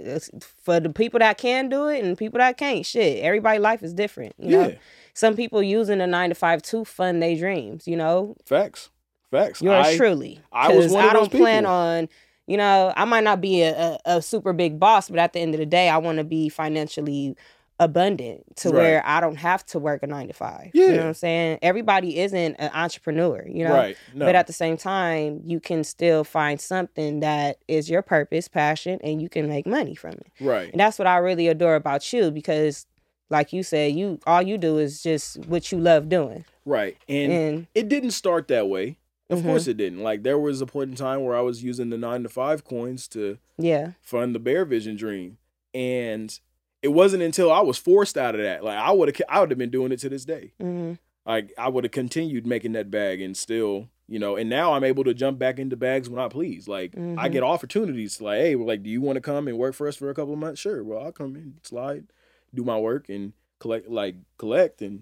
[0.64, 3.24] for the people that can do it and people that can't, shit.
[3.24, 4.34] Everybody' life is different.
[4.38, 4.76] You yeah, know,
[5.14, 7.88] some people using the nine to five to fund their dreams.
[7.88, 8.90] You know, facts,
[9.32, 9.62] facts.
[9.62, 10.40] yours I, truly.
[10.52, 12.10] I was one of I don't plan on.
[12.48, 15.40] You know, I might not be a, a, a super big boss, but at the
[15.40, 17.36] end of the day, I want to be financially
[17.80, 18.76] abundant to Right.
[18.78, 20.72] where I don't have to work a nine to five.
[20.74, 20.92] You Yeah.
[20.92, 21.60] know what I'm saying?
[21.62, 23.74] Everybody isn't an entrepreneur, you know?
[23.74, 23.98] right.
[24.14, 28.48] No, But at the same time, you can still find something that is your purpose,
[28.48, 30.28] passion, and you can make money from it.
[30.40, 30.72] right.
[30.72, 32.86] And that's what I really adore about you because
[33.30, 36.46] like you said, you all you do is just what you love doing.
[36.64, 36.96] Right.
[37.10, 38.98] And And it didn't start that way.
[39.30, 39.44] Of Mhm.
[39.46, 40.02] course it didn't.
[40.04, 42.64] Like there was a point in time where I was using the nine to five
[42.64, 43.92] coins to yeah.
[44.02, 45.38] fund the Bear Vision dream.
[45.74, 46.38] And
[46.82, 48.64] it wasn't until I was forced out of that.
[48.64, 50.54] Like I would have I would have been doing it to this day.
[50.60, 50.94] hmm
[51.26, 54.84] Like I would have continued making that bag and still, you know, and now I'm
[54.84, 56.68] able to jump back into bags when I please.
[56.68, 57.32] Like I Mhm.
[57.32, 59.96] get opportunities to like, hey, like, do you want to come and work for us
[59.96, 60.62] for a couple of months?
[60.62, 60.84] Sure.
[60.84, 62.06] Well, I'll come in, slide,
[62.54, 65.02] do my work and collect like collect and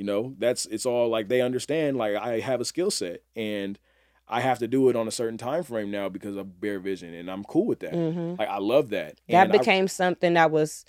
[0.00, 3.78] you know, that's it's all like they understand like I have a skill set and
[4.26, 7.12] I have to do it on a certain time frame now because of Bear Vision
[7.12, 7.92] and I'm cool with that.
[7.92, 9.20] hmm Like I love that.
[9.28, 10.86] that And I- became something that was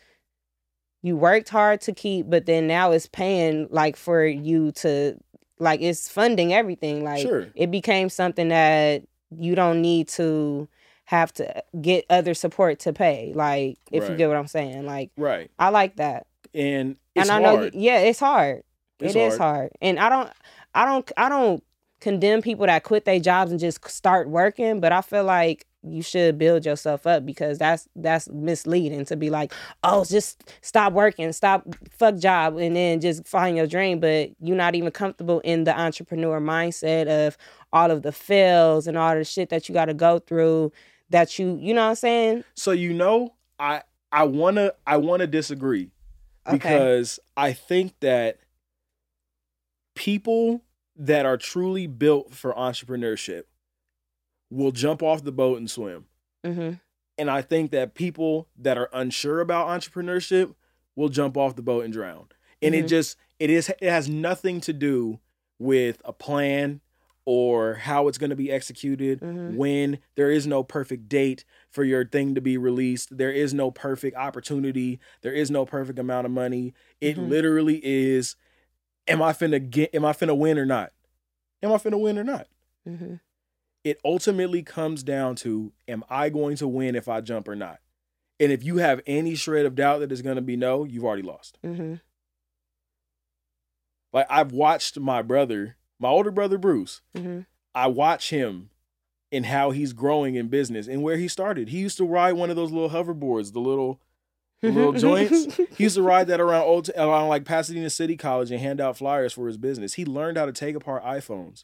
[1.01, 5.17] you worked hard to keep but then now it's paying like for you to
[5.59, 7.47] like it's funding everything like Sure.
[7.53, 10.69] it became something that you don't need to
[11.05, 15.09] have to get other support to pay like if you get what i'm saying like
[15.17, 15.49] right.
[15.59, 18.63] i like that And it's and i know yeah it's hard
[19.01, 19.55] It's It is hard.
[19.57, 19.71] hard.
[19.81, 20.29] And i don't
[20.75, 21.63] i don't i don't
[21.99, 26.01] condemn people that quit their jobs and just start working but i feel like you
[26.01, 29.51] should build yourself up because that's that's misleading to be like
[29.83, 33.99] oh just stop working stop fuck job and then just find your dream.
[33.99, 37.35] But you're not even comfortable in the entrepreneur mindset of
[37.73, 40.71] all of the fails and all the shit that you got to go through
[41.09, 42.43] that you you know what i'm saying?
[42.53, 45.89] So you know, I I wanna I wanna disagree
[46.45, 46.57] okay.
[46.57, 48.37] because I think that
[50.01, 50.63] people
[50.95, 53.43] that are truly built for entrepreneurship
[54.49, 56.05] will jump off the boat and swim.
[56.43, 56.71] mm-hmm.
[57.17, 60.55] And I think that people that are unsure about entrepreneurship
[60.95, 62.29] will jump off the boat and drown.
[62.63, 62.89] And it Mhm.
[62.89, 65.19] just it is it has nothing to do
[65.59, 66.81] with a plan
[67.25, 69.55] or how it's going to be executed Mhm.
[69.55, 73.69] when there is no perfect date for your thing to be released there is no
[73.69, 77.29] perfect opportunity there is no perfect amount of money it Mhm.
[77.29, 78.35] literally is
[79.07, 80.91] am i finna get am i finna win or not
[81.63, 82.47] am i finna win or not
[82.89, 83.15] Mm-hmm.
[83.83, 87.79] it ultimately comes down to am I going to win if I jump or not?
[88.39, 91.03] And if you have any shred of doubt that it's going to be no, you've
[91.05, 91.59] already lost.
[91.63, 91.95] Mm-hmm.
[94.13, 97.41] Like I've watched my brother, my older brother Bruce, Mm-hmm.
[97.73, 98.69] I watch him
[99.31, 101.69] and how he's growing in business and where he started.
[101.69, 104.01] He used to ride one of those little hoverboards, the little
[104.61, 105.55] little joints.
[105.55, 108.97] He used to ride that around old around like Pasadena City College and hand out
[108.97, 109.93] flyers for his business.
[109.95, 111.63] He learned how to take apart iPhones.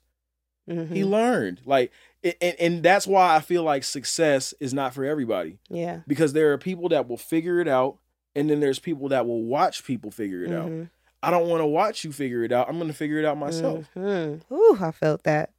[0.70, 0.92] Mhm.
[0.94, 1.62] He learned.
[1.66, 1.92] Like
[2.24, 5.60] and, and that's why I feel like success is not for everybody.
[5.70, 7.98] yeah because there are people that will figure it out
[8.36, 10.90] and then there's people that will watch people figure it out Mhm.
[11.24, 13.38] i don't want to watch you figure it out i'm going to figure it out
[13.38, 14.42] myself Mhm.
[14.52, 15.52] Ooh, I felt that.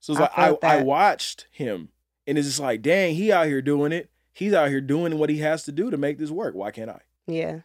[0.00, 1.90] so it's I like I, felt I watched him
[2.26, 5.30] and it's just like dang he out here doing it he's out here doing what
[5.30, 7.60] he has to do to make this work why can't i Yeah.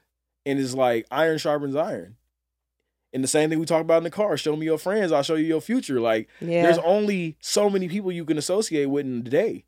[0.46, 2.18] and it's like iron sharpens iron
[3.14, 5.24] and the same thing we talk about in the car show me your friends i'll
[5.24, 6.64] show you your future like Yeah.
[6.64, 9.66] there's only so many people you can associate with in a day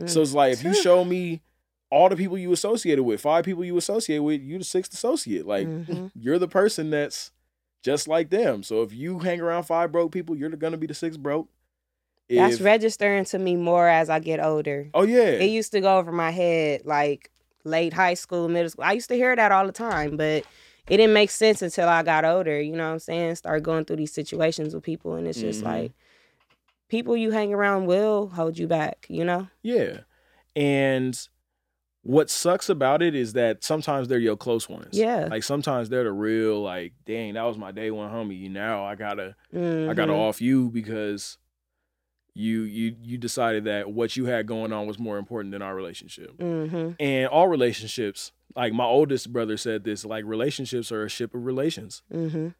[0.00, 0.08] Mm.
[0.08, 1.42] So it's like if you show me
[1.90, 5.44] all the people you associated with, five people you associate with, you're the sixth associate.
[5.44, 6.12] Like Mhm.
[6.14, 7.32] you're the person that's
[7.82, 8.62] just like them.
[8.62, 11.48] So if you hang around five broke people, you're gonna be the sixth broke.
[12.36, 14.88] That's registering to me more as I get older.
[14.94, 15.22] Oh yeah.
[15.22, 17.30] It used to go over my head like
[17.64, 18.84] late high school, middle school.
[18.84, 20.44] I used to hear that all the time, but
[20.88, 22.60] it didn't make sense until I got older.
[22.60, 23.34] You know what I'm saying?
[23.36, 25.66] Start going through these situations with people, and it's just Mhm.
[25.66, 25.92] like
[26.88, 29.06] people you hang around will hold you back.
[29.08, 29.48] You know?
[29.62, 30.00] yeah.
[30.56, 31.18] And
[32.02, 34.88] what sucks about it is that sometimes they're your close ones.
[34.98, 35.28] Yeah.
[35.30, 38.38] Like sometimes they're the real like, dang, that was my day one homie.
[38.40, 40.16] You now I gotta I gotta Mhm.
[40.18, 41.36] off you because
[42.38, 45.74] you you you decided that what you had going on was more important than our
[45.74, 46.36] relationship.
[46.38, 46.94] Mhm.
[47.00, 51.44] And all relationships, like my oldest brother said this, like relationships are a ship of
[51.44, 52.02] relations.
[52.12, 52.54] Mhm.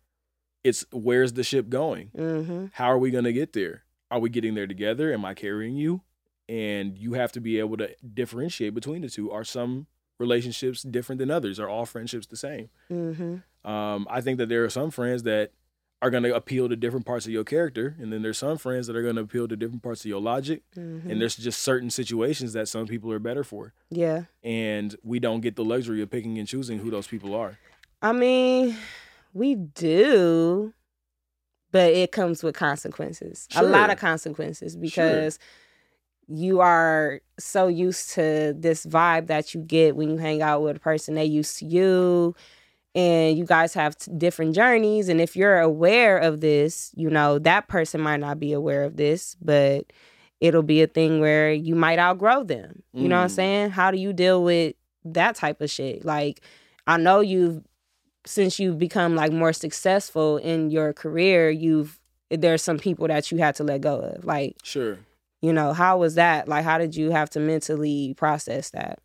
[0.64, 2.10] It's where's the ship going?
[2.16, 2.70] Mhm.
[2.74, 3.84] How are we going to get there?
[4.10, 5.12] Are we getting there together?
[5.12, 6.02] Am I carrying you?
[6.48, 9.30] And you have to be able to differentiate between the two.
[9.30, 9.86] Are some
[10.18, 11.60] relationships different than others?
[11.60, 12.70] Are all friendships the same?
[12.90, 13.70] Mm-hmm.
[13.70, 15.52] Um, I think that there are some friends that
[16.00, 18.86] are going to appeal to different parts of your character, and then there's some friends
[18.86, 20.62] that are going to appeal to different parts of your logic.
[20.76, 21.10] Mm-hmm.
[21.10, 24.24] And there's just certain situations that some people are better for, yeah.
[24.44, 27.58] and we don't get the luxury of picking and choosing who those people are.
[28.00, 28.76] I mean,
[29.32, 30.72] we do,
[31.72, 33.48] but it comes with consequences.
[33.56, 35.40] A lot of consequences because
[36.28, 40.76] you are so used to this vibe that you get when you hang out with
[40.76, 42.36] a person they used to you
[42.94, 47.38] and you guys have t- different journeys and if you're aware of this, you know,
[47.40, 49.92] that person might not be aware of this, but
[50.40, 52.82] it'll be a thing where you might outgrow them.
[52.92, 53.32] You know what I'm Mm.
[53.32, 53.70] saying?
[53.70, 54.74] How do you deal with
[55.04, 56.04] that type of shit?
[56.04, 56.40] Like
[56.86, 57.62] I know you've
[58.26, 61.98] since you've become like more successful in your career, you've
[62.30, 64.24] there's some people that you had to let go of.
[64.24, 64.98] Like, Sure.
[65.40, 66.46] you know, how was that?
[66.48, 68.98] Like how did you have to mentally process that?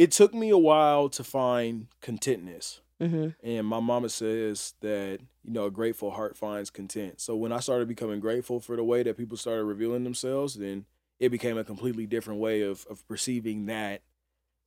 [0.00, 2.80] It took me a while to find contentness.
[3.02, 3.34] Mhm.
[3.42, 7.20] And my mama says that, you know, a grateful heart finds content.
[7.20, 10.86] So when I started becoming grateful for the way that people started revealing themselves, then
[11.18, 14.00] it became a completely different way of of perceiving that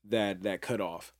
[0.07, 1.15] that that cutoff.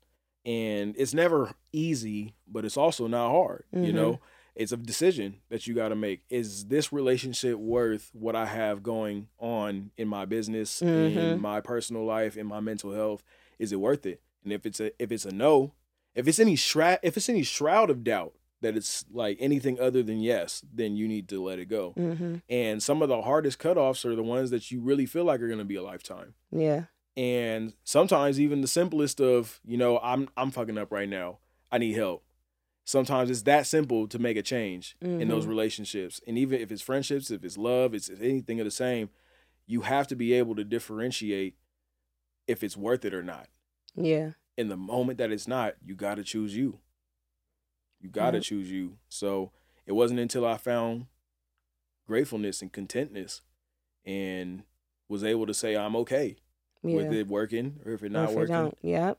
[0.46, 3.64] And it's never easy, but it's also not hard.
[3.72, 3.96] You Mhm.
[3.96, 4.20] know,
[4.54, 6.22] it's a decision that you got to make.
[6.30, 11.16] Is this relationship worth what I have going on in my business, Mhm.
[11.34, 13.24] in my personal life, in my mental health?
[13.60, 14.22] Is it worth it?
[14.44, 15.74] And if it's a if it's a no,
[16.16, 20.02] if it's any shroud if it's any shroud of doubt that it's like anything other
[20.02, 21.94] than yes, then you need to let it go.
[21.98, 22.42] Mhm.
[22.48, 25.48] And some of the hardest cutoffs are the ones that you really feel like are
[25.48, 26.34] going to be a lifetime.
[26.50, 26.86] Yeah.
[27.18, 31.40] And sometimes even the simplest of, you know, I'm I'm fucking up right now.
[31.72, 32.24] I need help.
[32.86, 35.50] Sometimes it's that simple to make a change in those Mhm.
[35.50, 36.20] relationships.
[36.28, 39.10] And even if it's friendships, if it's love, it's anything of the same,
[39.68, 41.56] you have to be able to differentiate
[42.48, 43.48] if it's worth it or not.
[43.96, 44.32] Yeah.
[44.58, 46.80] In the moment that it's not, you got to choose you.
[48.00, 48.44] You got to Yep.
[48.44, 48.98] choose you.
[49.10, 49.52] So
[49.86, 51.06] it wasn't until I found
[52.08, 53.42] gratefulness and contentness
[54.06, 54.64] and
[55.08, 56.36] was able to say I'm okay
[56.84, 56.96] Yeah.
[56.96, 58.54] with it working or if it not if working.
[58.54, 59.18] don't- Yep.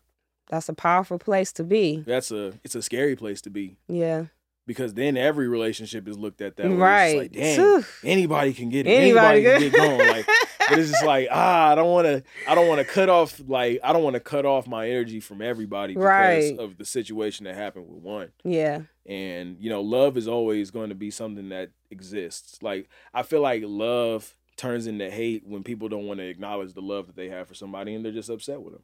[0.51, 2.01] That's a powerful place to be.
[2.07, 4.27] That's a it's a scary place to be Yeah.
[4.67, 6.73] because then every relationship is looked at that way.
[6.73, 7.17] It's Right.
[7.17, 7.85] like, damn, Phew.
[8.05, 8.91] anybody can get it.
[8.91, 10.09] Anybody, Anybody, can get going.
[10.11, 10.27] Like,
[10.69, 12.23] but it's just like ah, I don't want to.
[12.49, 13.41] I don't want to cut off.
[13.47, 16.59] Like, I don't want to cut off my energy from everybody because Right.
[16.59, 18.33] of the situation that happened with one.
[18.45, 18.83] yeah.
[19.07, 22.63] And you know, love is always going to be something that exists.
[22.63, 26.81] Like, I feel like love turns into hate when people don't want to acknowledge the
[26.81, 28.83] love that they have for somebody and they're just upset with them.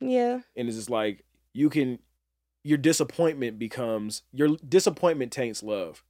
[0.00, 0.40] Yeah.
[0.56, 1.98] And it's just like you can.
[2.66, 6.02] Your disappointment becomes your disappointment taints love.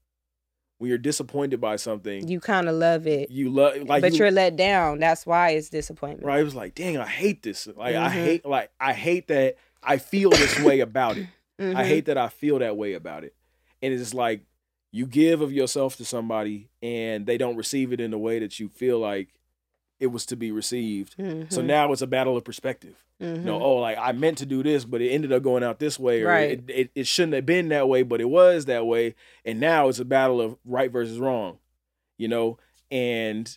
[0.78, 3.30] When you're disappointed by something, You kind of love it.
[3.30, 4.98] you love like but you, are let down.
[4.98, 6.24] That's why it's disappointment.
[6.26, 8.10] right it was like dang i hate this like i Mhm.
[8.10, 11.26] hate like i hate that i feel this way about it
[11.58, 11.84] i Mhm.
[11.84, 13.34] hate that i feel that way about it
[13.82, 14.42] and it's like
[14.90, 18.58] you give of yourself to somebody and they don't receive it in the way that
[18.60, 19.28] you feel like
[20.00, 21.24] it was to be received so
[21.62, 21.64] Mhm.
[21.64, 23.36] now it's a battle of perspective Mhm.
[23.36, 25.78] you know oh like i meant to do this but it ended up going out
[25.78, 26.50] this way or Right.
[26.50, 29.88] it, it, it shouldn't have been that way but it was that way and now
[29.88, 31.58] it's a battle of right versus wrong
[32.18, 32.58] you know
[32.90, 33.56] and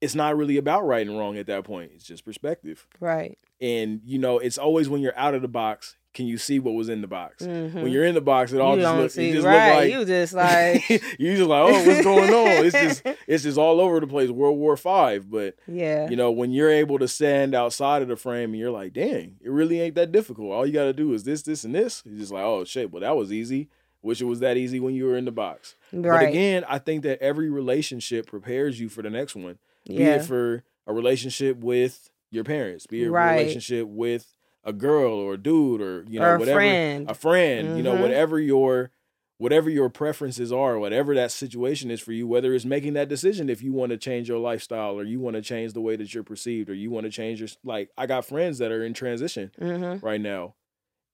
[0.00, 3.38] it's not really about right and wrong at that point it's just perspective right.
[3.60, 6.74] and you know it's always when you're out of the box can you see what
[6.74, 7.72] was in the box Mhm.
[7.82, 9.68] when you're in the box it all you just don't look see it just right.
[9.68, 13.42] look like you just like you just like oh what's going on it's just it's
[13.44, 16.10] just all over the place world war five but yeah.
[16.10, 19.36] you know when you're able to stand outside of the frame and you're like dang
[19.40, 22.02] it really ain't that difficult all you got to do is this this and this
[22.04, 23.68] you're just like oh shit well that was easy
[24.02, 27.02] wish it was that easy when you were in the box but again i think
[27.02, 30.16] that every relationship prepares you for the next one be yeah.
[30.16, 33.32] it for a relationship with your parents, be it Right.
[33.32, 34.26] a relationship with
[34.68, 37.10] a girl or a dude or you know or a whatever friend.
[37.10, 38.00] a friend, you know Mhm.
[38.02, 38.90] whatever your
[39.38, 43.48] whatever your preferences are, whatever that situation is for you, whether it's making that decision
[43.48, 46.12] if you want to change your lifestyle or you want to change the way that
[46.12, 48.94] you're perceived or you want to change your like I got friends that are in
[48.94, 50.04] transition mm-hmm.
[50.04, 50.54] right now.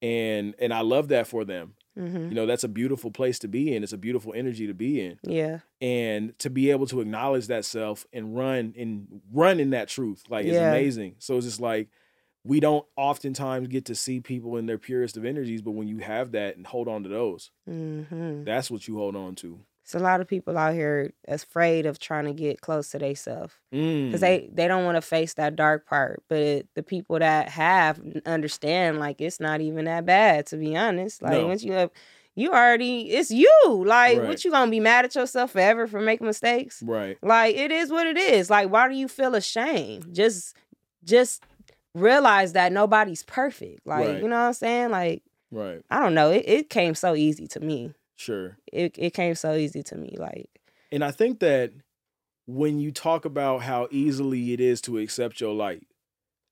[0.03, 1.75] And and I love that for them.
[1.99, 2.29] Mm-hmm.
[2.31, 3.83] You know, that's a beautiful place to be in.
[3.85, 5.61] It's a beautiful energy to be in Yeah.
[5.81, 10.25] and to be able to acknowledge that self and run and run in that truth
[10.29, 11.89] like it's amazing so it's just like
[12.45, 15.99] we don't oftentimes get to see people in their purest of energies but when you
[15.99, 18.45] have that and hold on to those Mm-hmm.
[18.45, 21.99] that's what you hold on to It's a lot of people out here afraid of
[21.99, 24.07] trying to get close to themselves mm.
[24.07, 26.23] because they they don't want to face that dark part.
[26.29, 31.21] But the people that have understand like it's not even that bad to be honest.
[31.23, 31.47] Like No.
[31.49, 31.91] once you have,
[32.35, 33.51] you already it's you.
[33.67, 34.29] Like Right.
[34.29, 36.83] what you gonna be mad at yourself forever for making mistakes?
[36.83, 38.49] right Like it is what it is.
[38.51, 40.15] Like why do you feel ashamed?
[40.15, 40.57] Just
[41.05, 41.43] just
[41.95, 43.87] realize that nobody's perfect.
[43.87, 44.23] Like, Right.
[44.23, 44.91] you know what I'm saying?
[44.91, 45.83] Like, Right.
[45.91, 46.31] I don't know.
[46.31, 47.93] It, it came so easy to me.
[48.17, 48.57] Sure.
[48.73, 50.17] It it came so easy to me.
[50.19, 50.49] Like,
[50.93, 51.73] And I think that
[52.47, 55.87] when you talk about how easily it is to accept your light,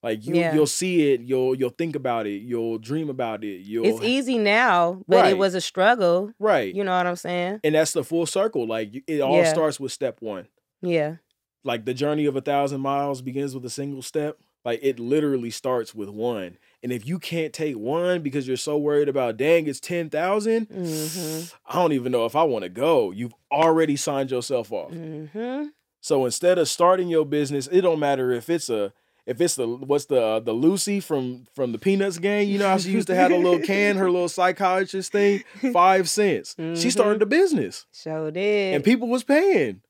[0.02, 0.54] like you Yeah.
[0.54, 4.38] you'll see it, you'll you'll think about it, you'll dream about it, you'll it's easy
[4.38, 5.30] now, but Right.
[5.32, 6.32] it was a struggle.
[6.38, 6.72] right.
[6.74, 7.60] You know what I'm saying?
[7.64, 8.66] and that's the full circle.
[8.66, 9.52] Like it all Yeah.
[9.52, 10.46] starts with step one.
[10.80, 11.16] Yeah.
[11.64, 14.38] Like the journey of a thousand miles begins with a single step.
[14.64, 16.56] Like it literally starts with one.
[16.84, 20.68] And if you can't take one because you're so worried about, dang, it's ten thousand,
[20.68, 21.52] Mhm.
[21.66, 23.10] I don't even know if I want to go.
[23.10, 24.92] You've already signed yourself off.
[24.92, 25.66] Mm-hmm.
[26.00, 28.92] So instead of starting your business, it don't matter if it's a
[29.24, 32.48] if it's the what's the uh, the Lucy from from the Peanuts gang.
[32.48, 36.08] You know how she used to have a little can, her little psychiatrist thing, five
[36.08, 36.56] cents.
[36.58, 36.90] She Mhm.
[36.90, 38.74] started a business, So did.
[38.74, 39.82] and people was paying,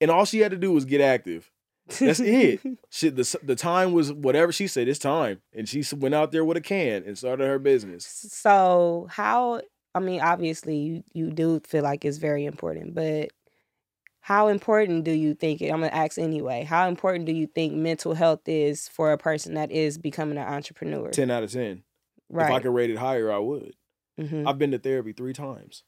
[0.00, 1.51] and all she had to do was get active.
[1.88, 2.60] That's it.
[2.90, 4.88] She, the the time was whatever she said.
[4.88, 8.26] It's time, and she went out there with a can and started her business.
[8.30, 9.60] So how?
[9.94, 13.30] I mean, obviously, you, you do feel like it's very important, but
[14.20, 15.60] how important do you think?
[15.60, 15.70] It?
[15.70, 16.64] I'm gonna ask anyway.
[16.64, 20.46] How important do you think mental health is for a person that is becoming an
[20.46, 21.10] entrepreneur?
[21.10, 21.82] Ten out of ten.
[22.30, 22.46] Right.
[22.46, 23.74] If I could rate it higher, I would.
[24.18, 25.82] hmm I've been to therapy three times.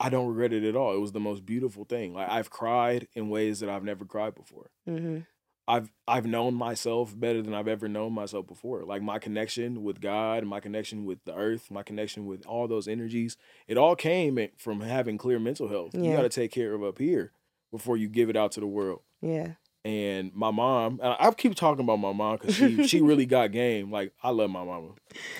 [0.00, 0.94] I don't regret it at all.
[0.94, 2.14] It was the most beautiful thing.
[2.14, 4.70] Like I've cried in ways that I've never cried before.
[4.86, 5.20] hmm
[5.66, 8.84] I've I've known myself better than I've ever known myself before.
[8.84, 12.88] Like my connection with God, my connection with the earth, my connection with all those
[12.88, 13.36] energies,
[13.66, 15.94] it all came from having clear mental health.
[15.94, 17.32] You got to take care of up here
[17.70, 19.02] before you give it out to the world.
[19.20, 19.54] Yeah.
[19.84, 23.52] And my mom, and I keep talking about my mom because she she really got
[23.52, 23.90] game.
[23.90, 24.88] Like I love my mama.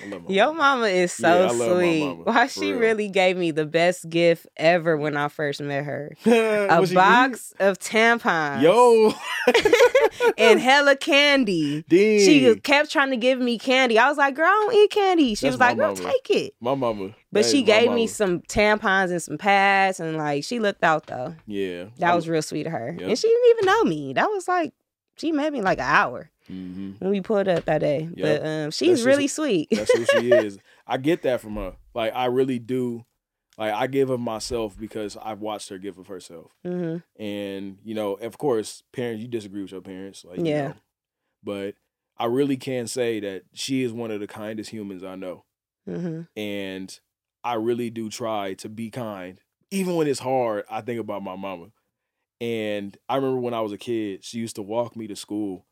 [0.05, 0.59] I love my Your mama.
[0.59, 2.05] mama is so my sweet.
[2.07, 2.79] mama, Why she real.
[2.81, 6.13] really gave me the best gift ever when I first met her.
[6.25, 6.95] A What she give you?
[6.95, 8.63] box of tampons.
[8.63, 9.13] Yo,
[10.39, 11.85] and hella candy.
[11.89, 12.21] Dang.
[12.21, 13.99] She kept trying to give me candy.
[13.99, 15.35] I was like, girl, I don't eat candy.
[15.35, 16.09] She That's was like, girl, mama.
[16.11, 16.55] take it.
[16.61, 17.11] my mama.
[17.31, 21.07] But That she gave me some tampons and some pads, and like she looked out
[21.09, 21.35] though.
[21.47, 22.95] Yeah, That was real sweet of her.
[22.99, 23.09] Yep.
[23.09, 24.13] And she didn't even know me.
[24.15, 24.73] That was like
[25.19, 28.09] she met me like an hour hmm when we pulled up that day.
[28.15, 28.17] Yep.
[28.17, 29.69] But um, That's she's just- really sweet.
[29.71, 30.59] That's who she is.
[30.87, 31.75] I get that from her.
[31.95, 33.05] Like I really do.
[33.59, 36.53] Like I give of myself because I've watched her give of herself.
[36.65, 40.69] hmm And you know, of course, parents, you disagree with your parents, like you Yeah.
[40.69, 40.75] know.
[41.45, 41.75] But
[42.17, 45.45] I really can say that she is one of the kindest humans I know.
[45.87, 46.99] hmm and
[47.45, 49.41] I really do try to be kind.
[49.71, 51.69] Even when it's hard, I think about my mama.
[52.41, 55.67] And I remember when I was a kid, she used to walk me to school.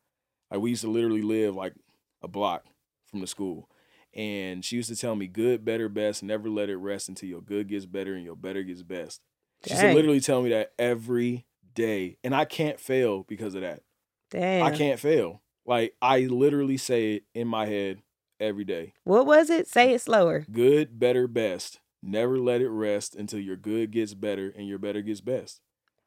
[0.51, 1.73] Like we used to literally live like
[2.21, 2.65] a block
[3.05, 3.69] from the school.
[4.13, 7.41] And she used to tell me good, better, best, never let it rest until your
[7.41, 9.21] good gets better and your better gets best.
[9.65, 12.17] She used to literally tell me that every day.
[12.23, 13.83] And I can't fail because of that.
[14.31, 14.65] Damn.
[14.65, 15.41] I can't fail.
[15.65, 18.01] Like I literally say it in my head
[18.39, 19.67] every day What was it?
[19.67, 20.45] Say it slower.
[20.51, 21.79] good, better, best.
[22.03, 25.61] Never let it rest until your good gets better and your better gets best.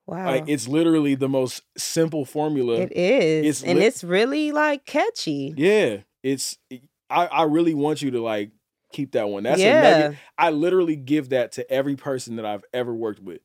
[0.07, 0.27] Wow.
[0.27, 2.81] Like it's literally the most simple formula.
[2.81, 3.47] it is.
[3.47, 5.55] it's and it's really like catchy.
[5.57, 6.59] yeah, it's.
[7.09, 8.51] I I really want you to like
[8.93, 9.45] keep that one.
[9.45, 9.81] That's a yeah.
[9.83, 10.19] nugget.
[10.39, 13.41] I literally give that to every person that I've ever worked with.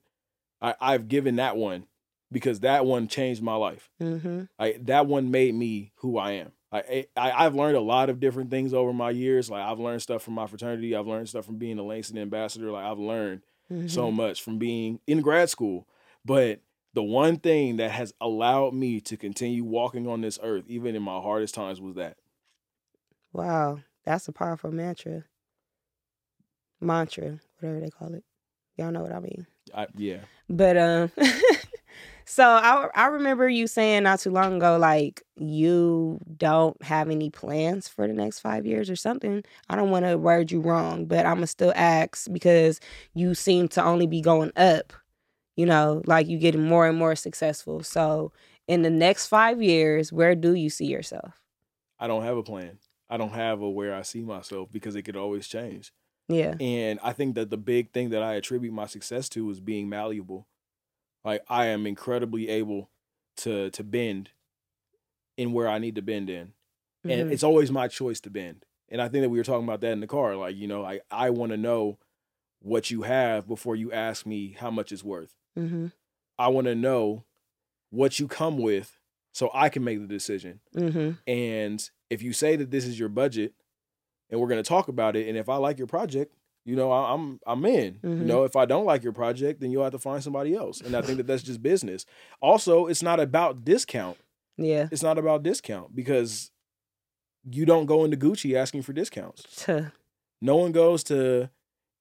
[0.62, 1.86] I I've given that one
[2.32, 3.90] because that one changed my life.
[4.02, 4.44] Mm-hmm.
[4.58, 6.52] Like that one made me who I am.
[6.76, 9.50] I, I I've learned a lot of different things over my years.
[9.50, 10.96] Like I've learned stuff from my fraternity.
[10.96, 12.72] I've learned stuff from being a Langston ambassador.
[12.72, 13.88] Like I've learned Mm-hmm.
[13.88, 15.88] so much from being in grad school.
[16.24, 16.60] But
[16.94, 21.02] the one thing that has allowed me to continue walking on this earth, even in
[21.02, 22.18] my hardest times, was that.
[23.34, 25.24] Wow, that's a powerful mantra.
[26.80, 28.24] Mantra, whatever they call it.
[28.78, 29.48] Y'all know what I mean.
[29.74, 30.20] I, yeah.
[30.50, 31.12] But um
[32.26, 37.30] so I I remember you saying not too long ago like you don't have any
[37.30, 39.44] plans for the next 5 years or something.
[39.70, 42.80] I don't want to word you wrong, but I'm going to still ask because
[43.14, 44.94] you seem to only be going up.
[45.56, 47.82] You know, like you getting more and more successful.
[47.82, 48.34] So
[48.68, 51.40] in the next 5 years, where do you see yourself?
[51.98, 52.80] I don't have a plan.
[53.10, 55.94] I don't have a where I see myself because it could always change.
[56.28, 56.56] Yeah.
[56.60, 59.88] And I think that the big thing that I attribute my success to is being
[59.88, 60.48] malleable.
[61.26, 62.90] Like I am incredibly able
[63.38, 64.30] to to bend
[65.38, 66.54] in where I need to bend in.
[67.04, 67.32] And Mhm.
[67.34, 68.66] it's always my choice to bend.
[68.90, 70.36] And I think that we were talking about that in the car.
[70.36, 72.00] Like, you know, I, I want to know
[72.62, 75.36] what you have before you ask me how much it's worth.
[75.58, 75.92] Mhm.
[76.38, 77.26] I want to know
[77.90, 79.00] what you come with
[79.34, 80.62] so I can make the decision.
[80.74, 81.18] Mhm.
[81.28, 83.54] And if you say that this is your budget
[84.30, 86.34] and we're going to talk about it, and if I like your project,
[86.66, 88.00] you know, I, I'm I'm in.
[88.04, 88.26] You Mhm.
[88.26, 90.82] know, if I don't like your project, then you'll have to find somebody else.
[90.82, 92.06] And I think that that's just business.
[92.42, 94.18] Also, it's not about discount.
[94.58, 94.88] Yeah.
[94.92, 96.50] It's not about discount because
[97.50, 99.66] you don't go into Gucci asking for discounts.
[100.42, 101.50] No one goes to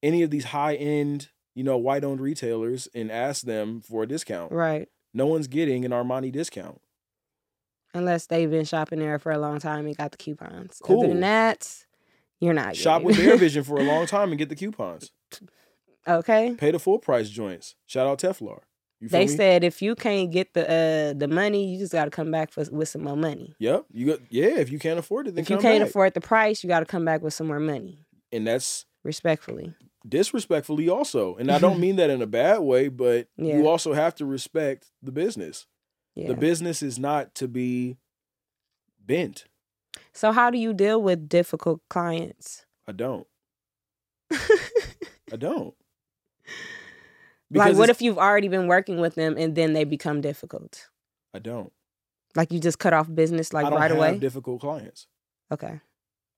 [0.03, 4.07] any of these high end, you know, white owned retailers and asks them for a
[4.09, 4.51] discount.
[4.53, 4.89] Right.
[5.15, 6.81] No one's getting an Armani discount.
[7.95, 10.83] Unless they've been shopping there for a long time and got the coupons.
[10.87, 11.87] Other than that,
[12.41, 13.25] you're not Shop with it.
[13.25, 15.11] Bear Vision for a long time and get the coupons.
[16.07, 16.55] okay.
[16.59, 17.75] Pay the full price joints.
[17.87, 18.61] Shout out Teflar.
[19.01, 19.29] You They me?
[19.29, 22.51] said if you can't get the uh the money, you just got to come back
[22.53, 23.55] for, with some more money.
[23.59, 23.87] Yep.
[23.93, 25.89] You got yeah, if you can't afford it, then If you can't back.
[25.89, 27.99] afford the price, you got to come back with some more money,
[28.33, 29.75] and that's respectfully.
[30.09, 31.35] disrespectfully also.
[31.37, 33.57] And I don't mean that in a bad way, but Yeah.
[33.59, 35.67] you also have to respect the business.
[36.15, 36.29] Yeah.
[36.29, 37.97] The business is not to be
[39.05, 39.45] bent.
[40.13, 42.67] So how do you deal with difficult clients?
[42.87, 43.27] I don't.
[44.31, 45.75] I don't.
[47.53, 50.89] like, what if you've already been working with them and then they become difficult?
[51.33, 51.73] I don't?
[52.37, 54.19] Like you just cut off business like I don't right have away?
[54.19, 55.07] difficult clients.
[55.53, 55.81] okay.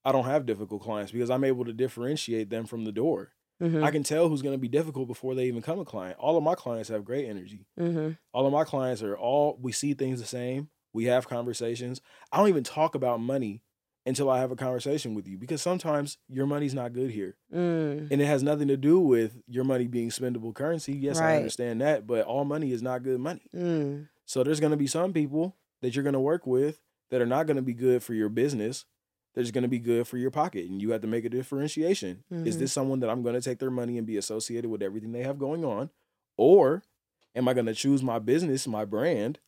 [0.04, 3.32] I don't have difficult clients because I'm able to differentiate them from the door.
[3.60, 6.16] hmm I can tell who's going to be difficult before they even come a client.
[6.20, 7.66] All of my clients have great energy.
[7.76, 10.68] hmm All of my clients are all we see things the same.
[10.96, 12.00] We have conversations.
[12.32, 13.60] I don't even talk about money
[14.06, 17.36] until I have a conversation with you because sometimes your money's not good here.
[17.54, 18.10] Mm.
[18.10, 20.94] And it has nothing to do with your money being spendable currency.
[20.94, 23.42] Yes, I understand that, but all money is not good money.
[23.54, 24.08] Mm.
[24.24, 26.80] So there's going to be some people that you're going to work with
[27.10, 28.86] that are not going to be good for your business.
[29.34, 30.66] They're just going to be good for your pocket.
[30.70, 32.24] And you have to make a differentiation.
[32.30, 32.58] Is Mhm.
[32.60, 35.24] this someone that I'm going to take their money and be associated with everything they
[35.24, 35.90] have going on?
[36.38, 36.82] Or
[37.34, 39.40] am I going to choose my business, my brand,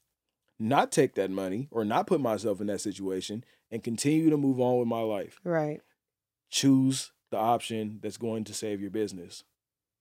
[0.58, 4.60] not take that money or not put myself in that situation and continue to move
[4.60, 5.40] on with my life?
[5.44, 5.80] Right.
[6.50, 9.44] Choose the option that's going to save your business.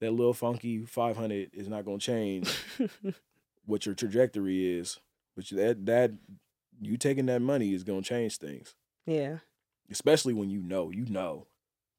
[0.00, 2.50] That little funky 500 is not going to change
[3.66, 4.98] what your trajectory is.
[5.36, 6.12] But that that
[6.80, 8.74] you taking that money is gonna change things,
[9.06, 9.38] yeah.
[9.88, 11.46] especially when you know you know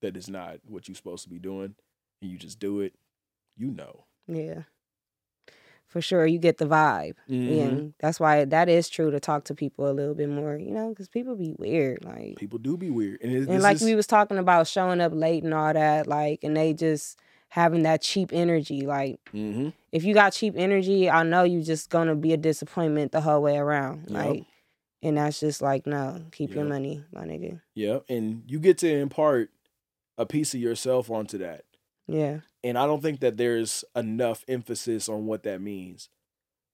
[0.01, 1.75] that it's not what you're supposed to be doing,
[2.21, 2.95] and you just do it.
[3.55, 4.05] You know.
[4.27, 4.63] Yeah.
[5.89, 7.15] For sure, you get the vibe.
[7.27, 7.61] Mhm.
[7.67, 10.69] And that's why that is true to talk to people a little bit more, you
[10.71, 12.05] know, because people be weird.
[12.05, 15.01] Like, People do be weird, and, it, and like is- we was talking about showing
[15.01, 17.19] up late and all that, like, and they just
[17.49, 18.81] having that cheap energy.
[18.81, 19.73] Like, Mhm.
[19.91, 23.41] if you got cheap energy, I know you just gonna be a disappointment the whole
[23.41, 24.05] way around.
[24.09, 24.11] Yep.
[24.11, 24.43] Like,
[25.01, 27.61] and that's just like, no, keep your money, my nigga.
[27.73, 29.49] yeah, and you get to impart
[30.19, 31.63] a piece of yourself onto that.
[32.09, 32.39] Yeah.
[32.63, 36.09] And I don't think that there's enough emphasis on what that means.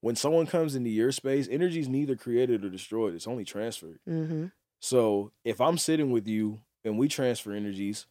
[0.01, 3.99] When someone comes into your space, energy is neither created or destroyed, it's only transferred.
[4.07, 4.47] Mm-hmm.
[4.79, 8.05] So if I'm sitting with you and we transfer energies,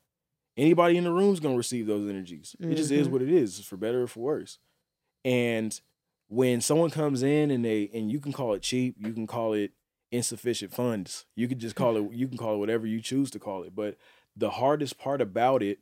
[0.57, 2.57] anybody in the room is going to receive those energies.
[2.61, 3.11] It just is Mhm.
[3.13, 4.59] what it is, for better or for worse.
[5.25, 5.79] And
[6.29, 9.53] when someone comes in and they and you can call it cheap, you can call
[9.53, 9.73] it
[10.11, 11.27] insufficient funds.
[11.37, 13.75] You can just call it you can call it whatever you choose to call it.
[13.75, 13.97] But
[14.37, 15.79] the hardest part about it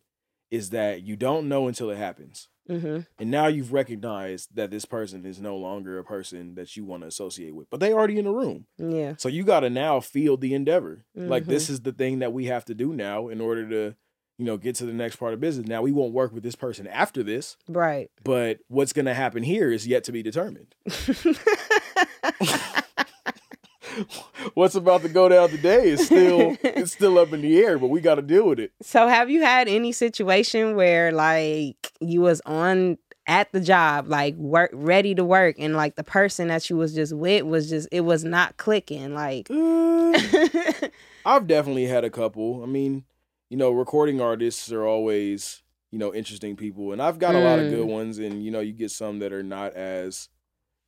[0.52, 2.46] is that you don't know until it happens.
[2.70, 3.00] Mm-hmm.
[3.18, 7.02] And now you've recognized that this person is no longer a person that you want
[7.02, 7.68] to associate with.
[7.70, 8.66] But they already in the room.
[8.78, 9.14] Yeah.
[9.18, 11.04] So you got to now field the endeavor.
[11.16, 11.50] Like Mm-hmm.
[11.50, 13.96] this is the thing that we have to do now in order to,
[14.38, 15.66] you know, get to the next part of business.
[15.66, 18.10] Now we won't work with this person after this, Right.
[18.22, 20.76] but what's going to happen here is yet to be determined.
[24.54, 27.88] what's about to go down today is still it's still up in the air, but
[27.88, 28.72] we got to deal with it.
[28.82, 34.34] So have you had any situation where like you was on at the job, like
[34.34, 37.88] work ready to work and like the person that you was just with was just
[37.92, 40.18] it was not clicking like Uh,
[41.24, 42.62] I've definitely had a couple.
[42.62, 43.04] I mean,
[43.48, 45.62] you know, recording artists are always,
[45.92, 47.92] you know, interesting people, and I've got a lot of good Mm.
[47.92, 50.28] ones, and you know, you get some that are not as,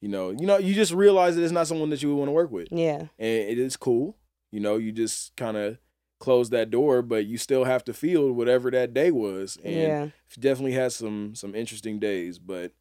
[0.05, 2.28] you know, you know, you just realize that it's not someone that you would want
[2.28, 3.07] to work with, yeah.
[3.18, 4.18] and it is cool.
[4.52, 5.78] You know, you just kind of
[6.20, 10.09] close that door, but you still have to feel whatever that day was, and Yeah.
[10.38, 12.38] definitely has some some interesting days.
[12.38, 12.72] But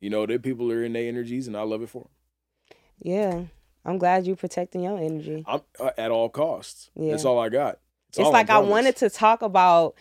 [0.00, 2.76] you know, the people are in their energies, and I love it for them.
[2.98, 3.44] Yeah.
[3.84, 5.44] I'm glad you're protecting your energy.
[5.46, 6.90] I'm uh, at all costs.
[6.96, 7.12] Yeah.
[7.12, 7.78] That's all I got.
[8.08, 9.94] It's all like I wanted to talk about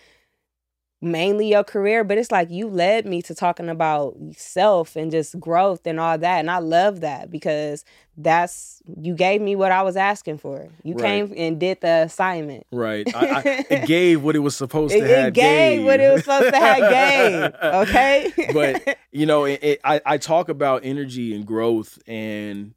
[1.04, 5.40] mainly your career, but it's like you led me to talking about self and just
[5.40, 6.40] growth and all that.
[6.40, 7.84] And I love that because
[8.16, 10.70] that's you gave me what I was asking for.
[10.84, 11.04] You Right.
[11.28, 12.66] came and did the assignment.
[12.72, 13.08] Right.
[13.14, 15.28] I, I, it gave what it was supposed It, to have.
[15.28, 17.54] it gave what it was supposed to have gave.
[17.90, 18.32] Okay.
[18.54, 22.74] But, you know, it, it, I, I talk about energy and growth and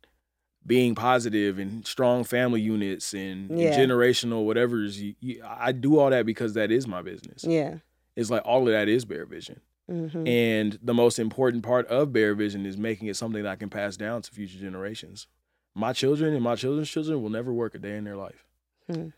[0.67, 5.01] being positive and strong family units and, and generational whatever's.
[5.01, 7.45] You, you, I do all that because that is my business.
[7.45, 7.77] yeah.
[8.17, 9.61] It's like all of that is Bear Vision.
[9.89, 13.57] hmm And the most important part of Bear Vision is making it something that I
[13.57, 15.29] can pass down to future generations.
[15.75, 18.47] My children and my children's children will never work a day in their life.
[18.91, 19.09] Hmm.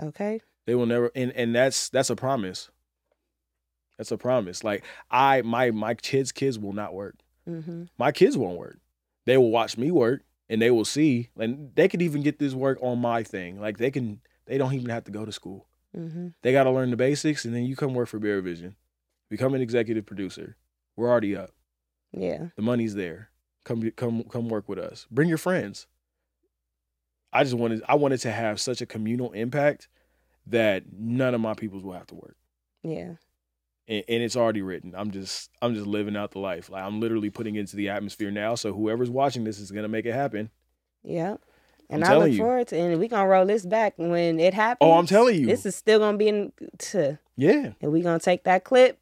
[0.00, 0.40] Okay.
[0.66, 2.70] They will never and and that's that's a promise.
[3.98, 4.62] That's a promise.
[4.62, 7.16] Like I my my kids kids will not work.
[7.48, 7.84] Mm-hmm.
[7.98, 8.78] My kids won't work.
[9.24, 12.52] They will watch me work and they will see and they could even get this
[12.52, 13.60] work on my thing.
[13.60, 15.66] Like they can they don't even have to go to school.
[15.96, 16.28] Mm-hmm.
[16.42, 18.76] They got to learn the basics and then you come work for Bear Vision.
[19.30, 20.56] Become an executive producer.
[20.96, 21.50] We're already up.
[22.12, 22.48] Yeah.
[22.56, 23.30] The money's there.
[23.64, 25.06] Come come come work with us.
[25.10, 25.86] Bring your friends.
[27.32, 29.88] I just wanted I wanted to have such a communal impact
[30.46, 32.36] that none of my peoples will have to work.
[32.82, 33.14] Yeah.
[33.88, 34.94] And, and it's already written.
[34.96, 36.70] I'm just I'm just living out the life.
[36.70, 38.54] Like I'm literally putting into the atmosphere now.
[38.54, 40.50] So whoever's watching this is gonna make it happen.
[41.02, 41.36] Yeah.
[41.88, 42.38] And I'm I look you.
[42.38, 44.78] forward to and we gonna roll this back when it happens.
[44.88, 45.46] Oh, I'm telling you.
[45.46, 47.72] This is still gonna be in to Yeah.
[47.80, 49.00] and we gonna take that clip,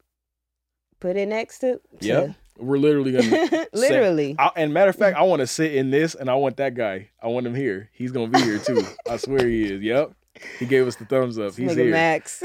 [0.99, 2.31] put it next to, to Yep.
[2.57, 4.35] We're literally gonna literally.
[4.39, 6.73] I, and matter of fact, I want to sit in this, and I want that
[6.73, 7.09] guy.
[7.21, 7.89] I want him here.
[7.91, 8.81] He's gonna be here too.
[9.09, 9.81] I swear he is.
[9.81, 10.13] Yep.
[10.59, 11.55] He gave us the thumbs up.
[11.55, 11.91] He's here.
[11.91, 12.41] Max.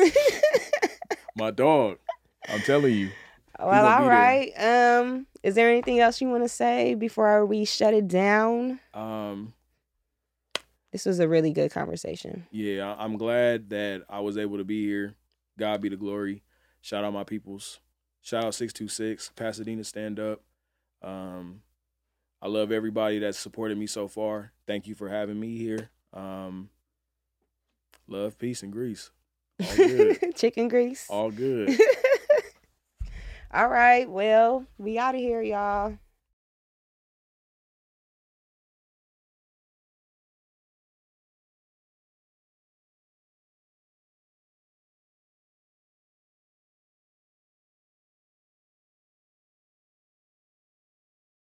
[1.36, 1.99] My dog.
[2.49, 3.11] I'm telling you.
[3.59, 4.51] well, all right.
[4.59, 8.80] Um, is there anything else you want to say before we shut it down?
[8.95, 9.53] Um.
[10.93, 12.47] This was a really good conversation.
[12.51, 15.14] Yeah, I'm glad that I was able to be here.
[15.59, 16.43] God be the glory.
[16.80, 17.80] Shout out my peoples.
[18.22, 20.41] Shout out 626 Pasadena Stand Up.
[21.03, 21.62] Um,
[22.43, 24.53] I love everybody that's supported me so far.
[24.66, 25.91] Thank you for having me here.
[26.12, 26.70] Um,
[28.09, 29.11] love, peace, and grease.
[30.34, 31.07] Chicken grease.
[31.09, 31.78] All good.
[33.53, 34.09] All right.
[34.09, 35.99] Well, we out of here, y'all.